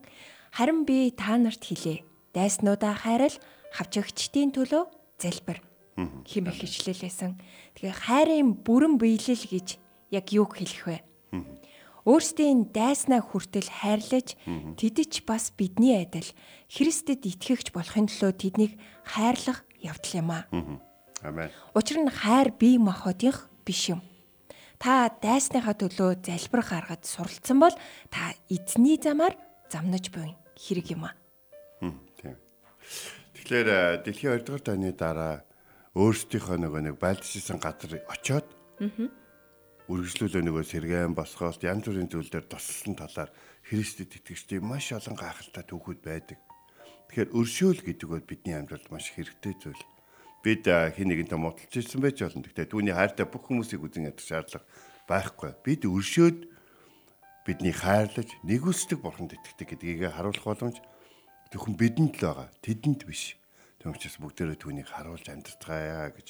Харин 0.50 0.82
би 0.82 1.14
та 1.14 1.38
нарт 1.38 1.62
хэлээ. 1.62 2.02
Дайснуудаа 2.34 2.94
хайрал 2.98 3.34
хавчэгчдийн 3.70 4.50
төлөө 4.50 4.82
залбир 5.22 5.62
химэх 6.26 6.58
ишлэлээсэн. 6.64 7.36
Тэгээ 7.76 7.94
хайрын 7.94 8.50
бүрэн 8.64 8.96
биелэл 9.00 9.44
гэж 9.44 9.68
яг 10.14 10.26
юуг 10.32 10.56
хэлэх 10.56 10.84
вэ? 10.86 10.98
Өөрсдийн 12.08 12.72
дайснаа 12.72 13.20
хүртэл 13.20 13.68
хайрлаж 13.68 14.34
тэдэж 14.80 15.28
бас 15.28 15.52
бидний 15.52 16.00
адил 16.00 16.26
Христэд 16.72 17.28
итгэгч 17.28 17.76
болохын 17.76 18.08
төлөө 18.08 18.32
тэднийг 18.40 18.72
хайрлах 19.04 19.68
явдал 19.84 20.14
юм 20.16 20.30
аа. 20.32 20.44
Амен. 21.20 21.52
Учир 21.76 22.00
нь 22.00 22.08
хайр 22.08 22.56
бие 22.56 22.80
махбодынх 22.80 23.52
биш 23.68 23.92
юм. 23.92 24.00
Та 24.80 25.12
дайсныхаа 25.12 25.76
төлөө 25.76 26.24
залбир 26.24 26.64
гаргаж 26.64 27.04
суралцсан 27.04 27.60
бол 27.60 27.76
та 28.08 28.32
эзний 28.48 28.96
замаар 28.96 29.36
замнаж 29.68 30.08
буй 30.08 30.32
хэрэг 30.56 30.96
юм 30.96 31.04
аа. 31.04 31.14
Тийм. 32.16 32.40
Тэгэхээр 33.36 33.68
э, 33.68 33.80
дэлхийн 34.08 34.40
2 34.40 34.48
дугаар 34.48 34.64
дайны 34.64 34.96
дараа 34.96 35.44
өөрсдийнхөө 35.98 36.58
нөгөө 36.62 36.82
нэг 36.86 36.96
байлдчихсан 37.02 37.58
газар 37.58 37.98
очиод 38.06 38.46
үргэлжлүүлээ 39.90 40.44
нөгөө 40.46 40.64
сэргэн 40.70 41.18
босгоолт 41.18 41.66
янз 41.66 41.82
бүрийн 41.82 42.06
зүйл 42.06 42.30
дээр 42.30 42.46
тусалсан 42.46 42.94
талаар 42.94 43.34
Христэд 43.66 44.22
итгэжтэй 44.22 44.62
маш 44.62 44.94
олон 44.94 45.18
гайхалтай 45.18 45.66
түүхүүд 45.66 46.00
байдаг. 46.06 46.38
Тэгэхээр 47.10 47.34
өршөөл 47.34 47.82
гэдэг 47.82 48.06
бол 48.06 48.22
бидний 48.22 48.54
амьдралд 48.54 48.86
маш 48.94 49.10
хэрэгтэй 49.10 49.58
зүйл. 49.58 49.82
Бид 50.46 50.62
хин 50.70 51.10
нэгэнтэй 51.10 51.34
муталж 51.34 51.74
ирсэн 51.74 51.98
байж 51.98 52.22
болно. 52.22 52.46
Гэхдээ 52.46 52.70
түүний 52.70 52.94
хайртай 52.94 53.26
бүх 53.26 53.50
хүмүүсийг 53.50 53.82
үзэн 53.82 54.14
ядах 54.14 54.22
шаардлага 54.22 54.70
байхгүй. 55.10 55.50
Бид 55.66 55.82
өршөөд 55.90 56.38
бидний 57.42 57.74
хайрлаж 57.74 58.30
нэгүсдэг 58.46 59.02
бурханд 59.02 59.34
итгэдэг 59.34 59.74
гэдгийг 59.74 60.14
харуулах 60.14 60.46
боломж 60.46 60.78
зөвхөн 61.50 61.74
бидэнд 61.74 62.14
л 62.14 62.24
байгаа. 62.30 62.48
Тэдэнд 62.62 63.10
биш. 63.10 63.39
Тэгм 63.80 63.96
учраас 63.96 64.20
бүгдээрээ 64.20 64.58
түүнийг 64.60 64.88
харуулж 64.92 65.24
амьдтгаая 65.24 66.12
гэж 66.12 66.28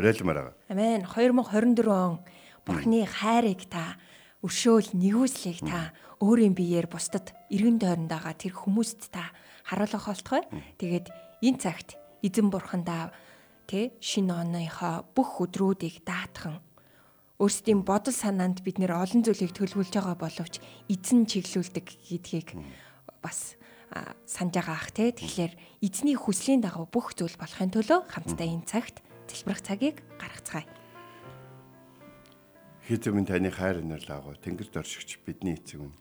уриалмаар 0.00 0.56
байгаа. 0.56 0.56
Амен. 0.72 1.04
2024 1.04 1.84
он 1.92 2.24
Бурхны 2.64 3.04
хайрыг 3.04 3.68
та 3.68 4.00
өршөөл 4.40 4.96
нэгүслийг 4.96 5.60
та 5.60 5.92
өөрийн 6.24 6.56
биеэр 6.56 6.88
бусдад 6.88 7.36
эргэн 7.52 7.76
тойронд 7.76 8.08
байгаа 8.08 8.32
тэр 8.32 8.56
хүмүүст 8.56 9.12
та 9.12 9.28
харуулах 9.68 10.08
болтгой. 10.08 10.42
Тэгээд 10.80 11.12
энэ 11.44 11.60
цагт 11.60 12.00
эзэн 12.24 12.48
бурхандаа 12.48 13.12
тэ 13.68 13.92
шинэ 14.00 14.32
оныхоо 14.40 15.04
бүх 15.12 15.36
өдрүүдийг 15.44 16.00
даатхан 16.08 16.64
өөрсдийн 17.40 17.84
бодол 17.84 18.16
санаанд 18.16 18.64
бид 18.64 18.80
нэр 18.80 18.96
олон 18.96 19.20
зүйлийг 19.24 19.52
төлөвлөж 19.56 19.92
байгаа 19.96 20.16
боловч 20.16 20.64
эзэн 20.88 21.24
чиглүүлдэг 21.28 21.86
гэдгийг 22.08 22.56
бас 23.20 23.59
санаж 24.26 24.54
байгаа 24.54 24.78
ах 24.78 24.90
те 24.94 25.10
тэгэхээр 25.10 25.52
эзний 25.82 26.14
хүслийн 26.14 26.62
дагуу 26.62 26.86
бүх 26.86 27.18
зүйл 27.18 27.34
болохын 27.34 27.74
төлөө 27.74 28.06
хамтдаа 28.06 28.46
энэ 28.46 28.66
цагт 28.66 29.02
залбирах 29.26 29.62
цагийг 29.62 29.96
гаргацгаая. 30.18 30.66
Хэзээ 32.86 33.12
минь 33.14 33.26
таны 33.26 33.50
хайр 33.50 33.82
инэр 33.82 34.02
лагуу 34.06 34.34
тэнгэрд 34.38 34.78
оршигч 34.78 35.22
бидний 35.26 35.58
эцэг 35.58 35.82
юм. 35.82 35.94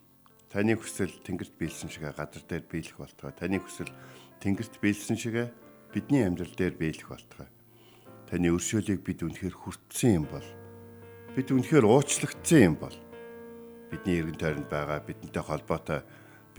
Таны 0.49 0.73
хүсэл 0.73 1.13
тэнгэрт 1.21 1.53
биелсэн 1.57 1.89
шигэ 1.89 2.13
газар 2.17 2.41
дээр 2.45 2.65
биелэх 2.65 2.97
болтгой. 2.97 3.33
Таны 3.37 3.61
хүсэл 3.61 3.93
тэнгэрт 4.41 4.81
биелсэн 4.81 5.17
шигэ 5.17 5.53
бидний 5.93 6.25
амьдрал 6.25 6.53
дээр 6.57 6.73
биелэх 6.77 7.09
болтгой. 7.09 7.49
Таны 8.25 8.49
өршөөлийг 8.53 9.05
бид 9.05 9.21
үнэхээр 9.21 9.53
хүртсэн 9.53 10.21
юм 10.21 10.25
бол 10.29 10.45
бид 11.37 11.49
үнэхээр 11.53 11.85
уучлагдсан 11.85 12.61
юм 12.73 12.75
бол 12.81 12.97
бидний 13.93 14.21
эргэн 14.21 14.37
тойронд 14.37 14.69
байгаа 14.69 15.01
бидэнтэй 15.05 15.43
холбоотой 15.45 16.01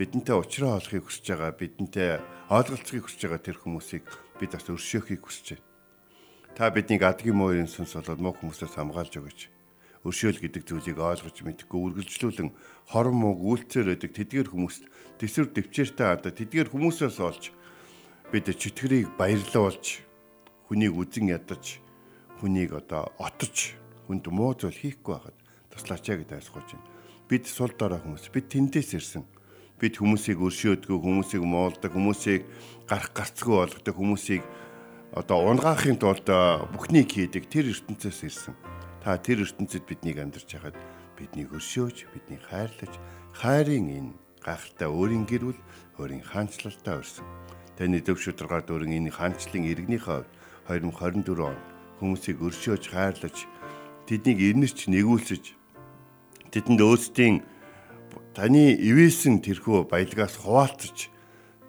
бидэнтэй 0.01 0.33
уулзраа 0.33 0.81
олохыг 0.81 1.05
хүсэж 1.05 1.25
байгаа 1.29 1.53
бидэнтэй 1.61 2.17
ойлголцохыг 2.49 3.05
хүсэж 3.05 3.21
байгаа 3.21 3.41
тэр 3.45 3.57
хүмүүсийг 3.61 4.05
бид 4.41 4.49
бас 4.57 4.65
өршөөхийг 4.65 5.21
хүсэж 5.21 5.61
байна. 5.61 5.65
Та 6.57 6.73
биднийг 6.73 7.05
адгийн 7.05 7.37
мөрийн 7.37 7.69
сүнс 7.69 7.93
болоод 7.93 8.17
муу 8.17 8.33
хүмүүсээс 8.33 8.81
хамгаалж 8.81 9.13
өгөөч. 9.21 9.41
Өршөөл 10.01 10.41
гэдэг 10.41 10.63
зүйлийг 10.65 10.97
ойлгож 10.97 11.37
мэдхгүй 11.45 11.79
үргэлжлүүлэн 11.85 12.49
хорон 12.89 13.17
мууг 13.21 13.45
үйлцээр 13.45 13.93
өгдөг 13.93 14.11
тэдгээр 14.17 14.49
хүмүүст 14.49 14.89
төсвөр 15.21 15.53
дэвчээртэй 15.53 16.07
хадаа 16.09 16.33
тэдгээр 16.33 16.73
хүмүүсээс 16.73 17.17
олж 17.21 17.53
бид 18.33 18.49
чөтгөрийг 18.49 19.13
баярлуулж 19.21 20.01
хүнийг 20.65 20.97
үзен 20.97 21.29
ядаж 21.29 21.77
хүнийг 22.41 22.73
одоо 22.73 23.13
отож 23.21 23.77
хүнд 24.09 24.25
муу 24.33 24.57
зүйл 24.57 24.73
хийхгүй 24.73 25.13
байхад 25.13 25.37
туслаач 25.69 26.09
яа 26.09 26.25
айлсгож 26.25 26.73
байна. 26.73 26.89
Бид 27.29 27.45
сул 27.45 27.69
дорой 27.77 28.01
хүмүүс. 28.01 28.33
Бид 28.33 28.49
тэндээс 28.49 28.97
ирсэн. 28.97 29.23
Бид 29.81 29.97
хүмүүсийг 29.97 30.37
өршөөдгөө, 30.37 30.97
хүмүүсийг 31.01 31.41
муулдаг, 31.41 31.89
хүмүүсийг 31.89 32.45
гарах 32.85 33.09
гарцгүй 33.17 33.65
болгодог, 33.65 33.95
хүмүүсийг 33.97 34.45
одоо 35.17 35.49
унгаахын 35.49 35.97
тулд 35.97 36.29
бүхнийг 36.69 37.09
хийдэг 37.09 37.49
тэр 37.49 37.73
ертөнцөөс 37.73 38.19
ирсэн. 38.29 38.53
Та 39.01 39.17
тэр 39.17 39.41
ертөнцид 39.41 39.89
биднийг 39.89 40.21
амьдарч 40.21 40.53
хахад 40.53 40.77
биднийг 41.17 41.49
өршөөж, 41.49 42.05
биднийг 42.13 42.45
хайрлаж, 42.45 42.93
хайрын 43.33 43.89
энэ 43.89 44.13
гахалтай 44.45 44.85
өөрийн 44.85 45.25
гэрүүл, 45.25 45.59
өөрийн 45.97 46.21
хаанчлалтаа 46.29 47.01
өрсөн. 47.01 47.25
Таны 47.73 48.05
дэв 48.05 48.21
шударгаар 48.21 48.61
дөрөн 48.61 48.93
энэ 48.93 49.09
хаанчлалын 49.09 49.65
иргэнийхээ 49.65 50.21
2024 50.69 51.41
он 51.41 51.57
хүмүүсийг 51.97 52.37
өршөөж, 52.37 52.83
хайрлаж, 52.93 53.49
тэднийг 54.05 54.37
ирнэрч 54.37 54.89
нэгүүлсэж 54.89 55.43
тэдэнд 56.51 56.81
өөстийн 56.83 57.41
таны 58.35 58.75
ивээсэн 58.75 59.43
тэрхүү 59.43 59.87
баялгаас 59.91 60.35
хуваалцаж 60.39 61.11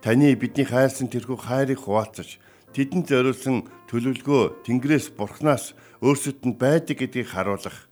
таны 0.02 0.34
бидний 0.34 0.66
хайрсан 0.66 1.08
тэрхүү 1.10 1.38
хайрыг 1.38 1.80
хуваалцаж 1.82 2.38
тэдэнд 2.74 3.06
зориулсан 3.06 3.68
төлөвлөгөө 3.86 4.64
Тэнгэрээс 4.64 5.12
Бурханаас 5.14 5.76
өөрсдөд 6.00 6.42
нь 6.48 6.56
байдаг 6.56 6.96
гэдгийг 6.98 7.28
харуулах. 7.28 7.86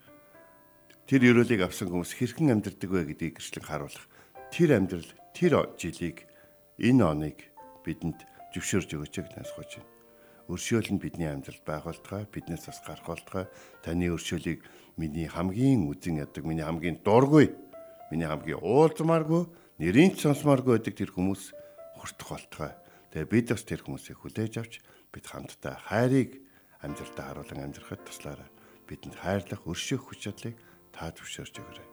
Тэр 1.04 1.30
өрөөлийг 1.30 1.68
авсан 1.68 1.92
хүмүүс 1.92 2.16
хэрхэн 2.16 2.56
амьдардаг 2.56 2.90
вэ 2.90 3.12
гэдгийг 3.12 3.36
гэрчлэн 3.36 3.66
харуулах. 3.68 4.08
Тэр 4.48 4.80
амьдрал 4.80 5.10
тэр 5.36 5.52
жилийг 5.76 6.24
энэ 6.80 7.04
оныг 7.04 7.38
бидэнд 7.84 8.24
зөвшөөрж 8.56 8.90
өгөөч 8.96 9.14
гэж 9.20 9.34
насгож 9.36 9.70
байна. 9.78 9.90
Өршөөл 10.50 10.88
нь 10.90 11.02
бидний 11.02 11.30
амьдралд 11.30 11.62
байгуултгай 11.62 12.26
биднээс 12.26 12.66
бас 12.66 12.80
гарах 12.82 13.06
болтгой 13.06 13.44
таны 13.86 14.10
өршөөлийг 14.10 14.66
миний 14.98 15.30
хамгийн 15.30 15.86
үзен 15.86 16.18
ядаг 16.18 16.42
миний 16.42 16.66
хамгийн 16.66 16.98
дургүй 17.06 17.54
миний 18.10 18.28
хамгийн 18.28 18.60
уулзмааргүй 18.60 19.42
нэрийн 19.80 20.18
сонсмааргүй 20.18 20.76
байдаг 20.76 20.94
тэр 20.98 21.10
хүмүүс 21.14 21.42
хүртэх 21.96 22.28
болтгой 22.28 22.72
тэгээ 23.14 23.30
бид 23.30 23.46
бас 23.54 23.62
тэр 23.64 23.80
хүмүүсийг 23.86 24.18
хүлээж 24.20 24.54
авч 24.60 24.72
бид 25.14 25.24
хамтдаа 25.26 25.78
хайрыг 25.88 26.42
амьдралдаа 26.82 27.24
харуулan 27.30 27.64
амьдрахад 27.70 28.02
туслаарай 28.04 28.50
бидэнд 28.84 29.16
хайрлах 29.22 29.62
өршөөх 29.64 30.02
хүч 30.10 30.20
чадлыг 30.26 30.56
та 30.90 31.14
зөвшөөрч 31.14 31.54
өгөөрэй 31.62 31.88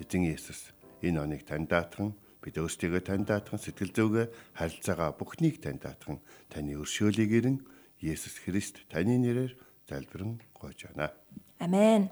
эзэн 0.00 0.22
Иесус 0.28 0.72
энэ 1.04 1.20
оныг 1.20 1.42
тань 1.44 1.68
даатхан 1.68 2.16
бид 2.42 2.56
өөрсдийгөө 2.56 3.02
тань 3.04 3.26
даатхан 3.28 3.60
сэтгэл 3.60 3.92
зүйгээ 3.92 4.26
харилцаагаа 4.56 5.10
бүхнийг 5.18 5.60
тань 5.60 5.82
даатхан 5.82 6.22
таны 6.48 6.78
өршөөлийг 6.78 7.30
ирэн 7.34 7.58
Есүс 7.98 8.38
Христ 8.46 8.86
таны 8.86 9.18
нэрээр 9.18 9.58
залбирэн 9.90 10.38
гойж 10.54 10.86
байна. 10.86 11.10
Амен. 11.58 12.06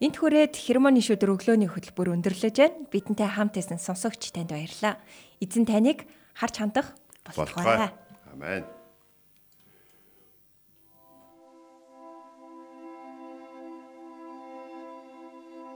Энт 0.00 0.16
хүрээд 0.16 0.56
хермоны 0.56 1.04
шүдэр 1.04 1.36
өглөөний 1.36 1.68
хөтөлбөр 1.68 2.16
өндөрлөж 2.16 2.56
байна. 2.56 2.88
Бидэнтэй 2.88 3.28
хамт 3.36 3.60
исэн 3.60 3.76
сонсогч 3.76 4.32
танд 4.32 4.48
баярлалаа. 4.48 4.96
Эзэн 5.44 5.68
таныг 5.68 6.08
харж 6.32 6.56
хандах 6.56 6.96
болтугай. 7.28 7.92
Амен. 8.32 8.64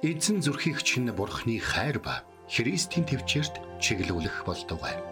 Эзэн 0.00 0.40
зүрхийг 0.40 0.80
чинь 0.80 1.12
бурхны 1.12 1.60
хайр 1.60 2.00
ба 2.00 2.24
Христийн 2.48 3.04
төвчөрт 3.04 3.60
чиглүүлэх 3.76 4.48
болтугай. 4.48 5.04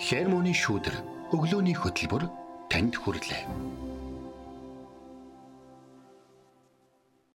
Хермоны 0.00 0.56
шүдэр 0.56 0.96
өглөөний 1.36 1.76
хөтөлбөр 1.76 2.32
танд 2.72 2.96
хүрэлээ. 2.96 3.91